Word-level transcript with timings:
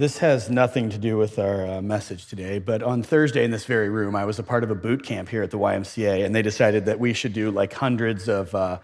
This 0.00 0.16
has 0.16 0.48
nothing 0.48 0.88
to 0.88 0.96
do 0.96 1.18
with 1.18 1.38
our 1.38 1.66
uh, 1.66 1.82
message 1.82 2.24
today, 2.24 2.58
but 2.58 2.82
on 2.82 3.02
Thursday 3.02 3.44
in 3.44 3.50
this 3.50 3.66
very 3.66 3.90
room, 3.90 4.16
I 4.16 4.24
was 4.24 4.38
a 4.38 4.42
part 4.42 4.64
of 4.64 4.70
a 4.70 4.74
boot 4.74 5.02
camp 5.02 5.28
here 5.28 5.42
at 5.42 5.50
the 5.50 5.58
YMCA, 5.58 6.24
and 6.24 6.34
they 6.34 6.40
decided 6.40 6.86
that 6.86 6.98
we 6.98 7.12
should 7.12 7.34
do 7.34 7.50
like 7.50 7.74
hundreds 7.74 8.26
of 8.26 8.54
uh, 8.54 8.78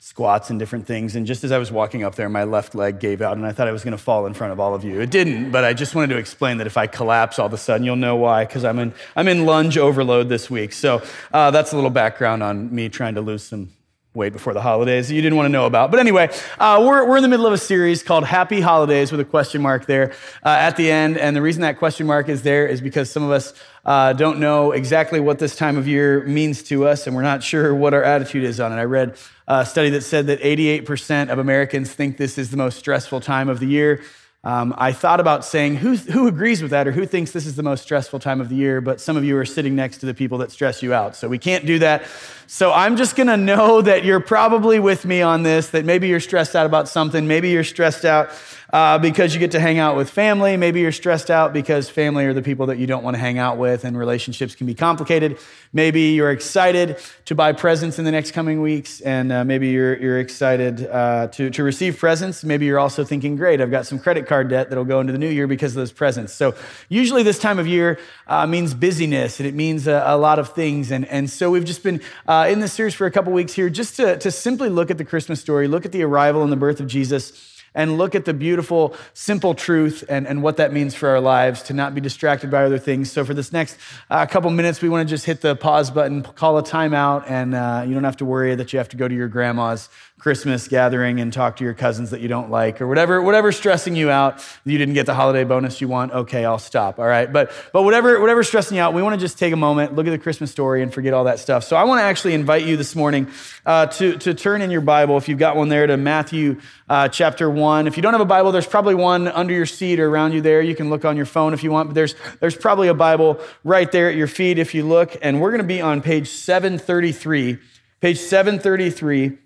squats 0.00 0.48
and 0.48 0.58
different 0.58 0.86
things. 0.86 1.16
And 1.16 1.26
just 1.26 1.44
as 1.44 1.52
I 1.52 1.58
was 1.58 1.70
walking 1.70 2.02
up 2.02 2.14
there, 2.14 2.30
my 2.30 2.44
left 2.44 2.74
leg 2.74 2.98
gave 2.98 3.20
out, 3.20 3.36
and 3.36 3.44
I 3.44 3.52
thought 3.52 3.68
I 3.68 3.72
was 3.72 3.84
going 3.84 3.92
to 3.92 4.02
fall 4.02 4.24
in 4.24 4.32
front 4.32 4.54
of 4.54 4.58
all 4.58 4.74
of 4.74 4.84
you. 4.84 5.02
It 5.02 5.10
didn't, 5.10 5.50
but 5.50 5.64
I 5.64 5.74
just 5.74 5.94
wanted 5.94 6.14
to 6.14 6.16
explain 6.16 6.56
that 6.56 6.66
if 6.66 6.78
I 6.78 6.86
collapse 6.86 7.38
all 7.38 7.44
of 7.44 7.52
a 7.52 7.58
sudden, 7.58 7.84
you'll 7.84 7.96
know 7.96 8.16
why, 8.16 8.46
because 8.46 8.64
I'm 8.64 8.78
in, 8.78 8.94
I'm 9.16 9.28
in 9.28 9.44
lunge 9.44 9.76
overload 9.76 10.30
this 10.30 10.48
week. 10.48 10.72
So 10.72 11.02
uh, 11.30 11.50
that's 11.50 11.72
a 11.72 11.74
little 11.74 11.90
background 11.90 12.42
on 12.42 12.74
me 12.74 12.88
trying 12.88 13.16
to 13.16 13.20
lose 13.20 13.42
some 13.42 13.68
Wait 14.16 14.32
before 14.32 14.54
the 14.54 14.62
holidays 14.62 15.10
you 15.10 15.20
didn't 15.20 15.36
want 15.36 15.46
to 15.46 15.50
know 15.50 15.66
about. 15.66 15.90
But 15.90 15.98
anyway, 15.98 16.30
uh, 16.60 16.80
we're, 16.86 17.04
we're 17.04 17.16
in 17.16 17.24
the 17.24 17.28
middle 17.28 17.48
of 17.48 17.52
a 17.52 17.58
series 17.58 18.04
called 18.04 18.24
Happy 18.24 18.60
Holidays 18.60 19.10
with 19.10 19.20
a 19.20 19.24
question 19.24 19.60
mark 19.60 19.86
there 19.86 20.12
uh, 20.44 20.50
at 20.50 20.76
the 20.76 20.88
end. 20.88 21.18
And 21.18 21.34
the 21.34 21.42
reason 21.42 21.62
that 21.62 21.78
question 21.78 22.06
mark 22.06 22.28
is 22.28 22.42
there 22.42 22.64
is 22.64 22.80
because 22.80 23.10
some 23.10 23.24
of 23.24 23.32
us 23.32 23.54
uh, 23.84 24.12
don't 24.12 24.38
know 24.38 24.70
exactly 24.70 25.18
what 25.18 25.40
this 25.40 25.56
time 25.56 25.76
of 25.76 25.88
year 25.88 26.22
means 26.26 26.62
to 26.64 26.86
us, 26.86 27.08
and 27.08 27.16
we're 27.16 27.22
not 27.22 27.42
sure 27.42 27.74
what 27.74 27.92
our 27.92 28.04
attitude 28.04 28.44
is 28.44 28.60
on 28.60 28.72
it. 28.72 28.76
I 28.76 28.84
read 28.84 29.16
a 29.48 29.66
study 29.66 29.90
that 29.90 30.02
said 30.02 30.28
that 30.28 30.40
88% 30.40 31.28
of 31.30 31.40
Americans 31.40 31.92
think 31.92 32.16
this 32.16 32.38
is 32.38 32.52
the 32.52 32.56
most 32.56 32.78
stressful 32.78 33.20
time 33.20 33.48
of 33.48 33.58
the 33.58 33.66
year. 33.66 34.00
Um, 34.44 34.74
I 34.76 34.92
thought 34.92 35.20
about 35.20 35.42
saying 35.42 35.76
who, 35.76 35.96
who 35.96 36.26
agrees 36.26 36.60
with 36.60 36.72
that 36.72 36.86
or 36.86 36.92
who 36.92 37.06
thinks 37.06 37.30
this 37.30 37.46
is 37.46 37.56
the 37.56 37.62
most 37.62 37.82
stressful 37.82 38.18
time 38.18 38.42
of 38.42 38.50
the 38.50 38.54
year, 38.54 38.82
but 38.82 39.00
some 39.00 39.16
of 39.16 39.24
you 39.24 39.38
are 39.38 39.46
sitting 39.46 39.74
next 39.74 39.98
to 39.98 40.06
the 40.06 40.12
people 40.12 40.36
that 40.38 40.50
stress 40.50 40.82
you 40.82 40.92
out. 40.92 41.16
So 41.16 41.28
we 41.28 41.38
can't 41.38 41.64
do 41.64 41.78
that. 41.78 42.04
So 42.46 42.70
I'm 42.70 42.96
just 42.96 43.16
gonna 43.16 43.38
know 43.38 43.80
that 43.80 44.04
you're 44.04 44.20
probably 44.20 44.78
with 44.78 45.06
me 45.06 45.22
on 45.22 45.44
this, 45.44 45.70
that 45.70 45.86
maybe 45.86 46.08
you're 46.08 46.20
stressed 46.20 46.54
out 46.54 46.66
about 46.66 46.90
something. 46.90 47.26
Maybe 47.26 47.48
you're 47.50 47.64
stressed 47.64 48.04
out 48.04 48.30
uh, 48.74 48.98
because 48.98 49.32
you 49.32 49.38
get 49.38 49.52
to 49.52 49.60
hang 49.60 49.78
out 49.78 49.94
with 49.94 50.10
family. 50.10 50.56
Maybe 50.56 50.80
you're 50.80 50.90
stressed 50.90 51.30
out 51.30 51.52
because 51.52 51.88
family 51.88 52.26
are 52.26 52.34
the 52.34 52.42
people 52.42 52.66
that 52.66 52.76
you 52.76 52.88
don't 52.88 53.04
want 53.04 53.14
to 53.14 53.20
hang 53.20 53.38
out 53.38 53.56
with 53.56 53.84
and 53.84 53.96
relationships 53.96 54.56
can 54.56 54.66
be 54.66 54.74
complicated. 54.74 55.38
Maybe 55.72 56.00
you're 56.10 56.32
excited 56.32 56.98
to 57.26 57.36
buy 57.36 57.52
presents 57.52 58.00
in 58.00 58.04
the 58.04 58.10
next 58.10 58.32
coming 58.32 58.60
weeks, 58.60 59.00
and 59.00 59.30
uh, 59.30 59.44
maybe 59.44 59.68
you're, 59.68 59.96
you're 59.98 60.18
excited 60.18 60.88
uh, 60.88 61.28
to, 61.28 61.50
to 61.50 61.62
receive 61.62 61.98
presents. 61.98 62.42
Maybe 62.42 62.66
you're 62.66 62.80
also 62.80 63.04
thinking, 63.04 63.36
great, 63.36 63.60
I've 63.60 63.70
got 63.70 63.86
some 63.86 64.00
credit 64.00 64.26
card 64.26 64.48
debt 64.48 64.70
that'll 64.70 64.84
go 64.84 64.98
into 64.98 65.12
the 65.12 65.20
new 65.20 65.30
year 65.30 65.46
because 65.46 65.70
of 65.70 65.76
those 65.76 65.92
presents. 65.92 66.32
So, 66.32 66.56
usually, 66.88 67.22
this 67.22 67.38
time 67.38 67.60
of 67.60 67.68
year 67.68 68.00
uh, 68.26 68.44
means 68.48 68.74
busyness 68.74 69.38
and 69.38 69.48
it 69.48 69.54
means 69.54 69.86
a, 69.86 70.02
a, 70.04 70.18
lot 70.18 70.40
of 70.40 70.52
things. 70.52 70.90
And, 70.90 71.06
and 71.06 71.30
so, 71.30 71.48
we've 71.48 71.64
just 71.64 71.84
been 71.84 72.00
uh, 72.26 72.48
in 72.50 72.58
this 72.58 72.72
series 72.72 72.94
for 72.94 73.06
a 73.06 73.10
couple 73.12 73.32
weeks 73.32 73.52
here 73.52 73.70
just 73.70 73.94
to, 73.96 74.18
to 74.18 74.32
simply 74.32 74.68
look 74.68 74.90
at 74.90 74.98
the 74.98 75.04
Christmas 75.04 75.40
story, 75.40 75.68
look 75.68 75.84
at 75.84 75.92
the 75.92 76.02
arrival 76.02 76.42
and 76.42 76.50
the 76.50 76.56
birth 76.56 76.80
of 76.80 76.88
Jesus 76.88 77.53
and 77.74 77.98
look 77.98 78.14
at 78.14 78.24
the 78.24 78.34
beautiful, 78.34 78.94
simple 79.14 79.54
truth 79.54 80.04
and, 80.08 80.26
and 80.26 80.42
what 80.42 80.56
that 80.56 80.72
means 80.72 80.94
for 80.94 81.08
our 81.08 81.20
lives 81.20 81.62
to 81.64 81.74
not 81.74 81.94
be 81.94 82.00
distracted 82.00 82.50
by 82.50 82.64
other 82.64 82.78
things. 82.78 83.10
So, 83.10 83.24
for 83.24 83.34
this 83.34 83.52
next 83.52 83.76
uh, 84.10 84.26
couple 84.26 84.50
minutes, 84.50 84.80
we 84.80 84.88
want 84.88 85.08
to 85.08 85.12
just 85.12 85.24
hit 85.26 85.40
the 85.40 85.56
pause 85.56 85.90
button, 85.90 86.22
call 86.22 86.58
a 86.58 86.62
timeout, 86.62 87.24
and 87.28 87.54
uh, 87.54 87.84
you 87.86 87.94
don't 87.94 88.04
have 88.04 88.16
to 88.18 88.24
worry 88.24 88.54
that 88.54 88.72
you 88.72 88.78
have 88.78 88.88
to 88.90 88.96
go 88.96 89.08
to 89.08 89.14
your 89.14 89.28
grandma's 89.28 89.88
Christmas 90.24 90.68
gathering 90.68 91.20
and 91.20 91.30
talk 91.30 91.56
to 91.56 91.64
your 91.64 91.74
cousins 91.74 92.08
that 92.08 92.22
you 92.22 92.28
don't 92.28 92.50
like 92.50 92.80
or 92.80 92.86
whatever, 92.86 93.20
whatever's 93.20 93.58
stressing 93.58 93.94
you 93.94 94.10
out. 94.10 94.42
You 94.64 94.78
didn't 94.78 94.94
get 94.94 95.04
the 95.04 95.12
holiday 95.12 95.44
bonus 95.44 95.82
you 95.82 95.88
want. 95.88 96.12
Okay, 96.12 96.46
I'll 96.46 96.58
stop. 96.58 96.98
All 96.98 97.04
right. 97.04 97.30
But, 97.30 97.52
but 97.74 97.82
whatever, 97.82 98.18
whatever's 98.18 98.48
stressing 98.48 98.78
you 98.78 98.82
out, 98.82 98.94
we 98.94 99.02
want 99.02 99.12
to 99.14 99.20
just 99.20 99.38
take 99.38 99.52
a 99.52 99.56
moment, 99.56 99.94
look 99.94 100.06
at 100.06 100.12
the 100.12 100.18
Christmas 100.18 100.50
story 100.50 100.82
and 100.82 100.94
forget 100.94 101.12
all 101.12 101.24
that 101.24 101.40
stuff. 101.40 101.62
So 101.62 101.76
I 101.76 101.84
want 101.84 102.00
to 102.00 102.04
actually 102.04 102.32
invite 102.32 102.64
you 102.64 102.78
this 102.78 102.96
morning 102.96 103.28
uh, 103.66 103.84
to, 103.88 104.16
to 104.16 104.32
turn 104.32 104.62
in 104.62 104.70
your 104.70 104.80
Bible, 104.80 105.18
if 105.18 105.28
you've 105.28 105.38
got 105.38 105.56
one 105.56 105.68
there, 105.68 105.86
to 105.86 105.98
Matthew 105.98 106.58
uh, 106.88 107.08
chapter 107.08 107.50
one. 107.50 107.86
If 107.86 107.98
you 107.98 108.02
don't 108.02 108.14
have 108.14 108.22
a 108.22 108.24
Bible, 108.24 108.50
there's 108.50 108.66
probably 108.66 108.94
one 108.94 109.28
under 109.28 109.52
your 109.52 109.66
seat 109.66 110.00
or 110.00 110.08
around 110.08 110.32
you 110.32 110.40
there. 110.40 110.62
You 110.62 110.74
can 110.74 110.88
look 110.88 111.04
on 111.04 111.18
your 111.18 111.26
phone 111.26 111.52
if 111.52 111.62
you 111.62 111.70
want, 111.70 111.90
but 111.90 111.94
there's, 111.94 112.14
there's 112.40 112.56
probably 112.56 112.88
a 112.88 112.94
Bible 112.94 113.42
right 113.62 113.92
there 113.92 114.08
at 114.08 114.16
your 114.16 114.28
feet 114.28 114.58
if 114.58 114.74
you 114.74 114.88
look. 114.88 115.18
And 115.20 115.42
we're 115.42 115.50
going 115.50 115.60
to 115.60 115.68
be 115.68 115.82
on 115.82 116.00
page 116.00 116.30
733. 116.30 117.58
Page 118.00 118.18
733. 118.18 119.43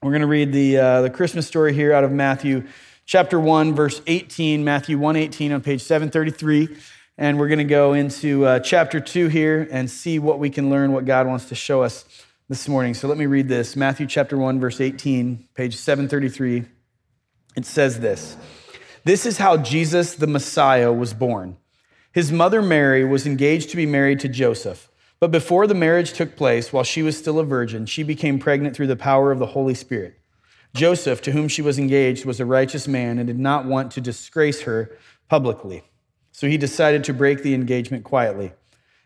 We're 0.00 0.12
going 0.12 0.20
to 0.20 0.28
read 0.28 0.52
the, 0.52 0.78
uh, 0.78 1.02
the 1.02 1.10
Christmas 1.10 1.48
story 1.48 1.74
here 1.74 1.92
out 1.92 2.04
of 2.04 2.12
Matthew 2.12 2.68
chapter 3.04 3.40
1, 3.40 3.74
verse 3.74 4.00
18, 4.06 4.62
Matthew 4.62 4.96
1 4.96 5.16
18 5.16 5.50
on 5.50 5.60
page 5.60 5.82
733. 5.82 6.68
And 7.16 7.36
we're 7.36 7.48
going 7.48 7.58
to 7.58 7.64
go 7.64 7.94
into 7.94 8.46
uh, 8.46 8.60
chapter 8.60 9.00
2 9.00 9.26
here 9.26 9.66
and 9.72 9.90
see 9.90 10.20
what 10.20 10.38
we 10.38 10.50
can 10.50 10.70
learn, 10.70 10.92
what 10.92 11.04
God 11.04 11.26
wants 11.26 11.46
to 11.46 11.56
show 11.56 11.82
us 11.82 12.04
this 12.48 12.68
morning. 12.68 12.94
So 12.94 13.08
let 13.08 13.18
me 13.18 13.26
read 13.26 13.48
this 13.48 13.74
Matthew 13.74 14.06
chapter 14.06 14.38
1, 14.38 14.60
verse 14.60 14.80
18, 14.80 15.48
page 15.54 15.74
733. 15.74 16.64
It 17.56 17.66
says 17.66 17.98
this 17.98 18.36
This 19.02 19.26
is 19.26 19.38
how 19.38 19.56
Jesus 19.56 20.14
the 20.14 20.28
Messiah 20.28 20.92
was 20.92 21.12
born. 21.12 21.56
His 22.12 22.30
mother 22.30 22.62
Mary 22.62 23.04
was 23.04 23.26
engaged 23.26 23.70
to 23.70 23.76
be 23.76 23.84
married 23.84 24.20
to 24.20 24.28
Joseph. 24.28 24.87
But 25.20 25.32
before 25.32 25.66
the 25.66 25.74
marriage 25.74 26.12
took 26.12 26.36
place, 26.36 26.72
while 26.72 26.84
she 26.84 27.02
was 27.02 27.18
still 27.18 27.38
a 27.38 27.44
virgin, 27.44 27.86
she 27.86 28.02
became 28.02 28.38
pregnant 28.38 28.76
through 28.76 28.86
the 28.86 28.96
power 28.96 29.32
of 29.32 29.38
the 29.38 29.46
Holy 29.46 29.74
Spirit. 29.74 30.18
Joseph, 30.74 31.20
to 31.22 31.32
whom 31.32 31.48
she 31.48 31.62
was 31.62 31.78
engaged, 31.78 32.24
was 32.24 32.38
a 32.38 32.46
righteous 32.46 32.86
man 32.86 33.18
and 33.18 33.26
did 33.26 33.38
not 33.38 33.64
want 33.64 33.90
to 33.92 34.00
disgrace 34.00 34.62
her 34.62 34.96
publicly. 35.28 35.82
So 36.30 36.46
he 36.46 36.56
decided 36.56 37.02
to 37.04 37.14
break 37.14 37.42
the 37.42 37.54
engagement 37.54 38.04
quietly. 38.04 38.52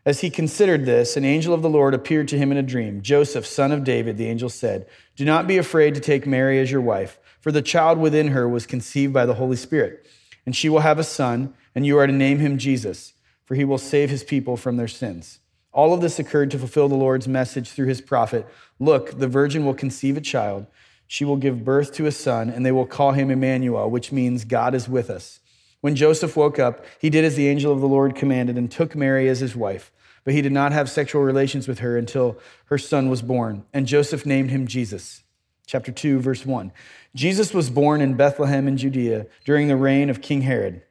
As 0.05 0.21
he 0.21 0.31
considered 0.31 0.85
this, 0.85 1.17
an 1.17 1.25
angel 1.25 1.55
of 1.55 1.63
the 1.63 1.71
Lord 1.71 1.95
appeared 1.95 2.29
to 2.29 2.39
him 2.39 2.51
in 2.51 2.59
a 2.59 2.63
dream. 2.63 3.03
Joseph, 3.03 3.47
son 3.47 3.71
of 3.71 3.85
David, 3.85 4.19
the 4.19 4.27
angel 4.27 4.49
said, 4.49 4.87
Do 5.17 5.25
not 5.25 5.47
be 5.47 5.59
afraid 5.59 5.95
to 5.95 6.01
take 6.01 6.27
Mary 6.27 6.59
as 6.59 6.73
your 6.73 6.81
wife, 6.81 7.19
for 7.41 7.53
the 7.53 7.63
child 7.63 7.99
within 7.99 8.29
her 8.29 8.49
was 8.49 8.67
conceived 8.67 9.13
by 9.13 9.25
the 9.25 9.35
Holy 9.35 9.57
Spirit. 9.57 10.07
And 10.45 10.57
she 10.57 10.69
will 10.69 10.81
have 10.81 10.99
a 10.99 11.05
son, 11.05 11.55
and 11.75 11.87
you 11.87 11.97
are 11.99 12.07
to 12.07 12.13
name 12.13 12.41
him 12.41 12.59
Jesus, 12.59 13.15
for 13.45 13.55
he 13.55 13.65
will 13.65 13.79
save 13.79 14.11
his 14.11 14.25
people 14.25 14.57
from 14.57 14.77
their 14.77 14.89
sins. 14.89 15.39
All 15.73 15.95
of 15.95 16.01
this 16.01 16.19
occurred 16.19 16.51
to 16.51 16.59
fulfill 16.59 16.89
the 16.89 16.95
Lord's 16.95 17.27
message 17.27 17.71
through 17.71 17.87
his 17.87 18.01
prophet 18.01 18.47
Look, 18.79 19.19
the 19.19 19.29
virgin 19.29 19.65
will 19.65 19.75
conceive 19.75 20.17
a 20.17 20.21
child. 20.21 20.67
She 21.07 21.25
will 21.25 21.37
give 21.37 21.65
birth 21.65 21.93
to 21.95 22.07
a 22.07 22.13
son, 22.13 22.51
and 22.51 22.65
they 22.65 22.73
will 22.73 22.87
call 22.87 23.13
him 23.13 23.31
Emmanuel, 23.31 23.91
which 23.91 24.13
means 24.13 24.45
God 24.45 24.75
is 24.75 24.89
with 24.89 25.11
us. 25.11 25.41
When 25.81 25.95
Joseph 25.95 26.37
woke 26.37 26.59
up, 26.59 26.85
he 26.99 27.11
did 27.11 27.25
as 27.25 27.37
the 27.37 27.49
angel 27.49 27.73
of 27.73 27.81
the 27.81 27.89
Lord 27.89 28.15
commanded 28.15 28.57
and 28.57 28.71
took 28.71 28.97
Mary 28.97 29.29
as 29.29 29.41
his 29.41 29.55
wife. 29.55 29.93
But 30.25 30.35
he 30.35 30.41
did 30.41 30.53
not 30.53 30.73
have 30.73 30.89
sexual 30.89 31.23
relations 31.23 31.67
with 31.69 31.81
her 31.81 31.97
until 31.97 32.39
her 32.67 32.79
son 32.79 33.11
was 33.11 33.23
born, 33.23 33.65
and 33.73 33.87
Joseph 33.87 34.25
named 34.25 34.51
him 34.51 34.67
Jesus. 34.67 35.23
Chapter 35.67 35.93
2, 35.93 36.21
verse 36.21 36.47
1. 36.47 36.73
Jesus 37.15 37.53
was 37.53 37.71
born 37.71 38.01
in 38.01 38.15
Bethlehem 38.15 38.69
in 38.69 38.77
Judea 38.77 39.27
during 39.45 39.69
the 39.69 39.77
reign 39.77 40.09
of 40.09 40.23
King 40.23 40.43
Herod. 40.43 40.83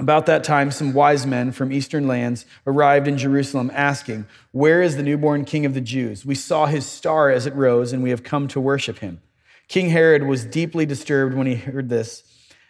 About 0.00 0.26
that 0.26 0.44
time, 0.44 0.70
some 0.70 0.92
wise 0.92 1.26
men 1.26 1.50
from 1.50 1.72
eastern 1.72 2.06
lands 2.06 2.46
arrived 2.68 3.08
in 3.08 3.18
Jerusalem 3.18 3.68
asking, 3.74 4.26
Where 4.52 4.80
is 4.80 4.96
the 4.96 5.02
newborn 5.02 5.44
king 5.44 5.66
of 5.66 5.74
the 5.74 5.80
Jews? 5.80 6.24
We 6.24 6.36
saw 6.36 6.66
his 6.66 6.86
star 6.86 7.30
as 7.30 7.46
it 7.46 7.54
rose, 7.54 7.92
and 7.92 8.00
we 8.00 8.10
have 8.10 8.22
come 8.22 8.46
to 8.48 8.60
worship 8.60 8.98
him. 8.98 9.20
King 9.66 9.90
Herod 9.90 10.22
was 10.22 10.44
deeply 10.44 10.86
disturbed 10.86 11.34
when 11.34 11.48
he 11.48 11.56
heard 11.56 11.88
this, 11.88 12.22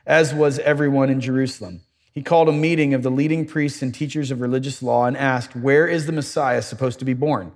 as 0.07 0.33
was 0.33 0.59
everyone 0.61 1.11
in 1.11 1.21
Jerusalem. 1.21 1.83
He 2.15 2.23
called 2.23 2.49
a 2.49 2.53
meeting 2.53 2.95
of 2.95 3.03
the 3.03 3.11
leading 3.11 3.45
priests 3.45 3.83
and 3.83 3.95
teachers 3.95 4.31
of 4.31 4.41
religious 4.41 4.83
law 4.83 5.05
and 5.05 5.17
asked, 5.17 5.55
Where 5.55 5.87
is 5.87 6.07
the 6.07 6.13
Messiah 6.13 6.63
supposed 6.63 6.99
to 7.01 7.05
be 7.05 7.15
born? 7.15 7.53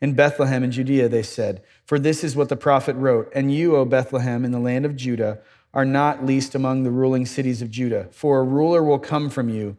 In 0.00 0.14
Bethlehem 0.14 0.62
in 0.62 0.70
Judea, 0.70 1.08
they 1.08 1.24
said, 1.24 1.64
For 1.84 1.98
this 1.98 2.22
is 2.22 2.36
what 2.36 2.48
the 2.48 2.56
prophet 2.56 2.94
wrote, 2.94 3.32
And 3.34 3.52
you, 3.52 3.74
O 3.74 3.84
Bethlehem, 3.84 4.44
in 4.44 4.52
the 4.52 4.60
land 4.60 4.86
of 4.86 4.94
Judah, 4.94 5.40
are 5.76 5.84
not 5.84 6.24
least 6.24 6.54
among 6.54 6.82
the 6.82 6.90
ruling 6.90 7.26
cities 7.26 7.60
of 7.60 7.70
Judah. 7.70 8.08
For 8.10 8.40
a 8.40 8.44
ruler 8.44 8.82
will 8.82 8.98
come 8.98 9.28
from 9.28 9.50
you 9.50 9.76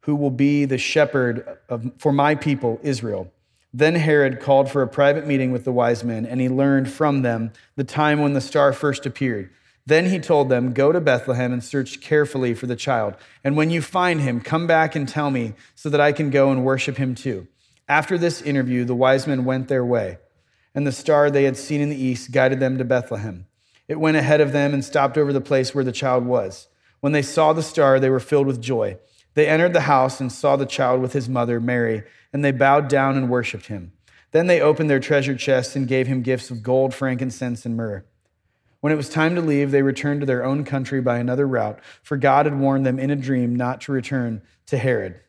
who 0.00 0.16
will 0.16 0.32
be 0.32 0.64
the 0.64 0.78
shepherd 0.78 1.58
of, 1.68 1.92
for 1.96 2.12
my 2.12 2.34
people, 2.34 2.80
Israel. 2.82 3.32
Then 3.72 3.94
Herod 3.94 4.40
called 4.40 4.68
for 4.68 4.82
a 4.82 4.88
private 4.88 5.28
meeting 5.28 5.52
with 5.52 5.64
the 5.64 5.70
wise 5.70 6.02
men, 6.02 6.26
and 6.26 6.40
he 6.40 6.48
learned 6.48 6.90
from 6.90 7.22
them 7.22 7.52
the 7.76 7.84
time 7.84 8.20
when 8.20 8.32
the 8.32 8.40
star 8.40 8.72
first 8.72 9.06
appeared. 9.06 9.50
Then 9.86 10.06
he 10.06 10.18
told 10.18 10.48
them, 10.48 10.72
Go 10.72 10.90
to 10.90 11.00
Bethlehem 11.00 11.52
and 11.52 11.62
search 11.62 12.00
carefully 12.00 12.52
for 12.52 12.66
the 12.66 12.74
child. 12.74 13.14
And 13.44 13.56
when 13.56 13.70
you 13.70 13.80
find 13.80 14.20
him, 14.20 14.40
come 14.40 14.66
back 14.66 14.96
and 14.96 15.08
tell 15.08 15.30
me 15.30 15.54
so 15.76 15.88
that 15.88 16.00
I 16.00 16.10
can 16.10 16.30
go 16.30 16.50
and 16.50 16.64
worship 16.64 16.96
him 16.96 17.14
too. 17.14 17.46
After 17.88 18.18
this 18.18 18.42
interview, 18.42 18.84
the 18.84 18.96
wise 18.96 19.28
men 19.28 19.44
went 19.44 19.68
their 19.68 19.84
way, 19.84 20.18
and 20.74 20.84
the 20.84 20.90
star 20.90 21.30
they 21.30 21.44
had 21.44 21.56
seen 21.56 21.80
in 21.80 21.90
the 21.90 22.02
east 22.02 22.32
guided 22.32 22.58
them 22.58 22.76
to 22.78 22.84
Bethlehem. 22.84 23.46
It 23.88 23.98
went 23.98 24.18
ahead 24.18 24.40
of 24.40 24.52
them 24.52 24.74
and 24.74 24.84
stopped 24.84 25.18
over 25.18 25.32
the 25.32 25.40
place 25.40 25.74
where 25.74 25.84
the 25.84 25.92
child 25.92 26.26
was. 26.26 26.68
When 27.00 27.12
they 27.12 27.22
saw 27.22 27.52
the 27.52 27.62
star, 27.62 27.98
they 27.98 28.10
were 28.10 28.20
filled 28.20 28.46
with 28.46 28.60
joy. 28.60 28.98
They 29.34 29.46
entered 29.46 29.72
the 29.72 29.82
house 29.82 30.20
and 30.20 30.30
saw 30.30 30.56
the 30.56 30.66
child 30.66 31.00
with 31.00 31.12
his 31.12 31.28
mother, 31.28 31.60
Mary, 31.60 32.04
and 32.32 32.44
they 32.44 32.50
bowed 32.50 32.88
down 32.88 33.16
and 33.16 33.30
worshiped 33.30 33.66
him. 33.66 33.92
Then 34.32 34.46
they 34.46 34.60
opened 34.60 34.90
their 34.90 35.00
treasure 35.00 35.34
chests 35.34 35.74
and 35.74 35.88
gave 35.88 36.06
him 36.06 36.22
gifts 36.22 36.50
of 36.50 36.62
gold, 36.62 36.94
frankincense, 36.94 37.64
and 37.64 37.76
myrrh. 37.76 38.04
When 38.80 38.92
it 38.92 38.96
was 38.96 39.08
time 39.08 39.34
to 39.34 39.40
leave, 39.40 39.70
they 39.70 39.82
returned 39.82 40.20
to 40.20 40.26
their 40.26 40.44
own 40.44 40.64
country 40.64 41.00
by 41.00 41.18
another 41.18 41.46
route, 41.46 41.80
for 42.02 42.16
God 42.16 42.46
had 42.46 42.58
warned 42.58 42.84
them 42.84 42.98
in 42.98 43.10
a 43.10 43.16
dream 43.16 43.56
not 43.56 43.80
to 43.82 43.92
return 43.92 44.42
to 44.66 44.76
Herod. 44.76 45.20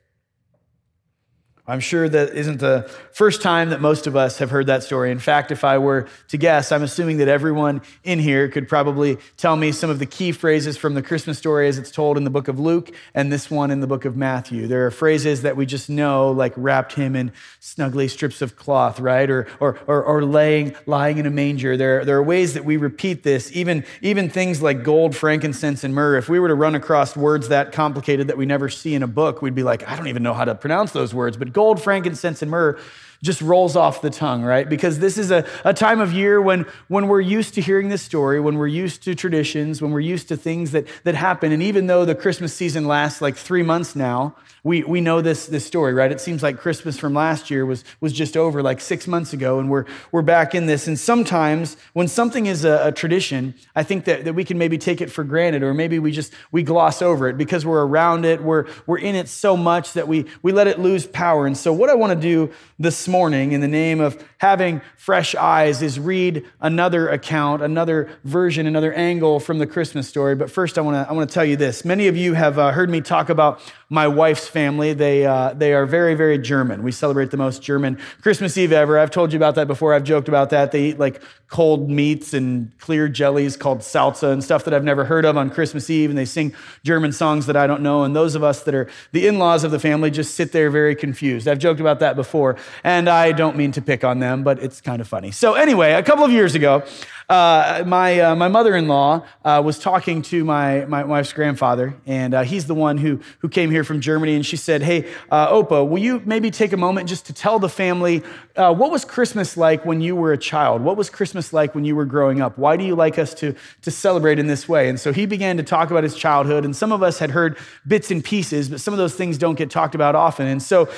I'm 1.70 1.80
sure 1.80 2.10
that 2.10 2.34
isn't 2.34 2.60
the 2.60 2.90
first 3.12 3.42
time 3.42 3.70
that 3.70 3.80
most 3.80 4.08
of 4.08 4.16
us 4.16 4.40
have 4.40 4.50
heard 4.50 4.66
that 4.68 4.82
story. 4.82 5.12
In 5.12 5.20
fact, 5.20 5.52
if 5.52 5.64
I 5.64 5.78
were 5.78 6.08
to 6.30 6.38
guess, 6.38 6.72
I'm 6.72 6.82
assuming 6.82 7.18
that 7.18 7.28
everyone 7.28 7.82
in 8.04 8.18
here 8.18 8.50
could 8.50 8.68
probably 8.68 9.18
tell 9.38 9.56
me 9.56 9.72
some 9.72 9.90
of 9.90 10.00
the 10.00 10.06
key 10.08 10.32
phrases 10.32 10.78
from 10.78 10.96
the 10.96 11.04
Christmas 11.04 11.38
story 11.38 11.68
as 11.68 11.78
it's 11.78 11.92
told 11.92 12.18
in 12.18 12.24
the 12.24 12.30
book 12.32 12.48
of 12.48 12.60
Luke 12.60 12.92
and 13.14 13.32
this 13.32 13.52
one 13.52 13.70
in 13.70 13.82
the 13.82 13.88
book 13.88 14.06
of 14.06 14.18
Matthew. 14.18 14.66
There 14.66 14.88
are 14.88 14.92
phrases 14.92 15.44
that 15.44 15.56
we 15.56 15.68
just 15.68 15.90
know, 15.90 16.32
like 16.32 16.54
wrapped 16.56 16.94
him 16.94 17.16
in 17.16 17.32
snuggly 17.62 18.10
strips 18.10 18.42
of 18.42 18.56
cloth, 18.56 19.00
right? 19.00 19.30
Or, 19.30 19.46
or, 19.60 19.78
or, 19.86 20.04
or 20.04 20.24
laying, 20.26 20.76
lying 20.88 21.20
in 21.20 21.28
a 21.28 21.32
manger. 21.32 21.78
There, 21.78 22.04
there 22.04 22.18
are 22.18 22.24
ways 22.24 22.56
that 22.56 22.66
we 22.66 22.78
repeat 22.78 23.22
this, 23.22 23.52
even, 23.56 23.86
even 24.02 24.30
things 24.30 24.62
like 24.62 24.84
gold, 24.84 25.16
frankincense, 25.16 25.84
and 25.84 25.94
myrrh. 25.94 26.18
If 26.18 26.30
we 26.30 26.40
were 26.40 26.48
to 26.48 26.56
run 26.56 26.74
across 26.74 27.16
words 27.16 27.50
that 27.50 27.74
complicated 27.74 28.28
that 28.28 28.38
we 28.38 28.46
never 28.48 28.70
see 28.70 28.96
in 28.96 29.04
a 29.04 29.08
book, 29.08 29.42
we'd 29.42 29.54
be 29.54 29.64
like, 29.64 29.88
I 29.88 29.96
don't 29.96 30.08
even 30.08 30.24
know 30.24 30.34
how 30.34 30.46
to 30.46 30.56
pronounce 30.56 30.92
those 30.92 31.14
words. 31.14 31.38
But 31.38 31.54
gold, 31.60 31.82
frankincense, 31.82 32.42
and 32.42 32.50
myrrh 32.50 32.80
just 33.22 33.42
rolls 33.42 33.76
off 33.76 34.02
the 34.02 34.10
tongue, 34.10 34.44
right? 34.44 34.68
Because 34.68 35.00
this 35.00 35.18
is 35.18 35.32
a, 35.32 35.46
a 35.66 35.74
time 35.74 36.00
of 36.00 36.14
year 36.14 36.42
when, 36.42 36.66
when 36.88 37.08
we're 37.08 37.22
used 37.22 37.54
to 37.56 37.62
hearing 37.62 37.90
this 37.90 38.02
story, 38.02 38.40
when 38.40 38.56
we're 38.56 38.68
used 38.68 39.04
to 39.04 39.16
traditions, 39.16 39.82
when 39.82 39.92
we're 39.92 40.00
used 40.00 40.28
to 40.30 40.38
things 40.38 40.72
that, 40.72 40.88
that 41.04 41.16
happen. 41.16 41.52
And 41.52 41.62
even 41.62 41.88
though 41.88 42.06
the 42.06 42.16
Christmas 42.16 42.54
season 42.54 42.86
lasts 42.88 43.22
like 43.22 43.36
three 43.36 43.64
months 43.64 43.96
now, 43.96 44.36
we, 44.64 44.84
we 44.84 45.00
know 45.00 45.22
this, 45.22 45.46
this 45.46 45.66
story, 45.66 45.94
right? 45.94 46.12
It 46.12 46.20
seems 46.20 46.44
like 46.44 46.58
Christmas 46.58 46.98
from 46.98 47.14
last 47.14 47.50
year 47.50 47.66
was, 47.66 47.84
was 48.02 48.12
just 48.12 48.36
over 48.36 48.62
like 48.62 48.82
six 48.82 49.08
months 49.08 49.32
ago, 49.32 49.60
and 49.60 49.70
we're, 49.70 49.86
we're 50.12 50.22
back 50.22 50.54
in 50.54 50.66
this. 50.66 50.88
And 50.88 51.00
sometimes 51.00 51.78
when 51.94 52.08
something 52.08 52.46
is 52.46 52.66
a, 52.66 52.88
a 52.88 52.92
tradition, 52.92 53.54
I 53.76 53.84
think 53.84 54.06
that, 54.06 54.26
that 54.26 54.34
we 54.34 54.44
can 54.44 54.58
maybe 54.58 54.78
take 54.78 55.00
it 55.00 55.10
for 55.12 55.24
granted, 55.24 55.64
or 55.64 55.74
maybe 55.74 55.98
we 56.00 56.12
just 56.12 56.34
we 56.52 56.64
gloss 56.64 57.02
over 57.02 57.30
it 57.30 57.38
because 57.38 57.66
we're 57.66 57.86
around 57.86 58.26
it, 58.26 58.44
we're, 58.44 58.66
we're 58.86 59.00
in 59.00 59.16
it 59.16 59.30
so 59.30 59.56
much 59.56 59.94
that 59.94 60.08
we, 60.08 60.26
we 60.42 60.52
let 60.52 60.68
it 60.68 60.78
lose 60.80 61.08
power. 61.08 61.48
And 61.48 61.58
so 61.58 61.72
what 61.72 61.90
I 61.90 61.96
want 61.96 62.12
to 62.12 62.20
do 62.20 62.52
this 62.78 62.98
morning 63.10 63.52
in 63.52 63.62
the 63.62 63.68
name 63.68 64.00
of 64.00 64.24
having 64.38 64.82
fresh 64.96 65.36
eyes 65.36 65.82
is 65.82 66.00
read 66.00 66.46
another 66.62 67.10
account, 67.10 67.62
another 67.62 68.10
version, 68.24 68.66
another 68.66 68.94
angle 68.94 69.40
from 69.40 69.60
the 69.60 69.68
Christmas 69.68 70.08
story. 70.08 70.36
But 70.36 70.50
first, 70.50 70.78
I 70.78 70.82
want 70.82 70.96
to 70.96 71.10
I 71.10 71.14
want 71.14 71.30
to 71.30 71.34
tell 71.34 71.46
you 71.46 71.56
this. 71.56 71.84
Many 71.84 72.08
of 72.08 72.16
you 72.16 72.34
have 72.36 72.58
uh, 72.58 72.72
heard 72.72 72.90
me 72.90 73.02
talk 73.02 73.30
about 73.30 73.62
my 73.90 74.08
wife's 74.08 74.48
family. 74.48 74.94
They, 74.94 75.26
uh, 75.26 75.54
they 75.54 75.74
are 75.74 75.86
very, 75.86 76.14
very 76.14 76.38
German. 76.38 76.84
We 76.84 76.92
celebrate 76.92 77.32
the 77.32 77.38
most 77.38 77.64
German 77.64 77.98
Christmas 78.22 78.56
Eve 78.58 78.72
ever. 78.72 79.00
I've 79.00 79.10
told 79.10 79.34
you 79.34 79.38
about 79.38 79.56
that 79.56 79.68
before. 79.68 79.96
I've 79.96 80.04
joked 80.04 80.28
about 80.28 80.52
that. 80.52 80.72
They 80.72 80.90
eat 80.90 81.00
like 81.00 81.22
cold 81.48 81.90
meats 81.90 82.36
and 82.36 82.72
clear 82.78 83.10
jellies 83.10 83.58
called 83.58 83.80
salsa 83.80 84.32
and 84.32 84.44
stuff 84.44 84.64
that 84.66 84.74
I've 84.76 84.84
never 84.84 85.06
heard 85.06 85.26
of 85.26 85.36
on 85.38 85.50
Christmas 85.50 85.90
Eve. 85.90 86.12
And 86.12 86.18
they 86.18 86.26
sing 86.26 86.54
German 86.84 87.12
songs 87.12 87.48
that 87.48 87.58
I 87.58 87.66
don't 87.66 87.82
know. 87.82 88.04
And 88.04 88.16
those 88.16 88.36
of 88.36 88.44
us 88.44 88.62
that 88.64 88.76
are 88.76 88.88
the 89.12 89.26
in 89.26 89.40
laws 89.40 89.64
of 89.64 89.72
the 89.72 89.80
family 89.80 90.12
just 90.12 90.36
sit 90.36 90.52
there 90.52 90.70
very 90.70 90.96
confused. 90.96 91.48
I've 91.48 91.60
joked 91.60 91.80
about 91.80 92.00
that 92.00 92.16
before. 92.16 92.58
And 92.84 92.99
I 93.08 93.32
don't 93.32 93.56
mean 93.56 93.72
to 93.74 93.82
pick 93.82 94.04
on 94.04 94.20
them, 94.20 94.44
but 94.44 94.62
it's 94.62 94.82
kind 94.82 95.00
of 95.02 95.08
funny. 95.08 95.32
So, 95.32 95.54
anyway, 95.54 95.94
a 95.94 96.04
couple 96.04 96.26
of 96.26 96.32
years 96.32 96.56
ago, 96.56 96.84
uh, 97.30 97.84
my, 97.86 98.20
uh, 98.20 98.36
my 98.36 98.48
mother-in-law 98.48 99.24
uh, 99.46 99.62
was 99.64 99.78
talking 99.78 100.24
to 100.24 100.44
my, 100.44 100.86
my 100.86 101.04
wife's 101.04 101.32
grandfather, 101.32 101.96
and 102.08 102.34
uh, 102.34 102.42
he's 102.42 102.66
the 102.66 102.74
one 102.74 102.98
who, 102.98 103.20
who 103.40 103.48
came 103.48 103.70
here 103.70 103.84
from 103.84 104.02
Germany, 104.02 104.34
and 104.34 104.44
she 104.44 104.58
said, 104.58 104.82
hey, 104.82 105.08
uh, 105.30 105.54
Opa, 105.54 105.88
will 105.88 106.00
you 106.00 106.24
maybe 106.26 106.50
take 106.50 106.74
a 106.74 106.78
moment 106.78 107.08
just 107.08 107.28
to 107.28 107.34
tell 107.34 107.60
the 107.60 107.70
family 107.70 108.24
what 108.56 108.92
was 108.92 109.06
Christmas 109.06 109.56
like 109.56 109.86
when 109.86 110.02
you 110.02 110.18
were 110.18 110.34
a 110.34 110.38
child? 110.38 110.82
What 110.82 110.98
was 110.98 111.10
Christmas 111.10 111.54
like 111.54 111.74
when 111.74 111.86
you 111.86 111.96
were 111.96 112.04
growing 112.04 112.42
up? 112.42 112.58
Why 112.58 112.76
do 112.76 112.84
you 112.84 112.94
like 112.94 113.18
us 113.18 113.34
to, 113.36 113.56
to 113.84 113.92
celebrate 113.92 114.38
in 114.38 114.48
this 114.48 114.68
way? 114.68 114.90
And 114.90 115.00
so 115.00 115.14
he 115.14 115.26
began 115.26 115.56
to 115.58 115.64
talk 115.64 115.92
about 115.92 116.04
his 116.04 116.16
childhood, 116.16 116.66
and 116.66 116.76
some 116.76 116.92
of 116.92 117.04
us 117.04 117.20
had 117.20 117.32
heard 117.32 117.58
bits 117.88 118.10
and 118.10 118.24
pieces, 118.24 118.70
but 118.70 118.82
some 118.82 118.94
of 118.94 118.98
those 118.98 119.14
things 119.14 119.38
don't 119.38 119.56
get 119.56 119.70
talked 119.70 119.94
about 119.94 120.16
often. 120.16 120.48
And 120.48 120.64
so 120.64 120.90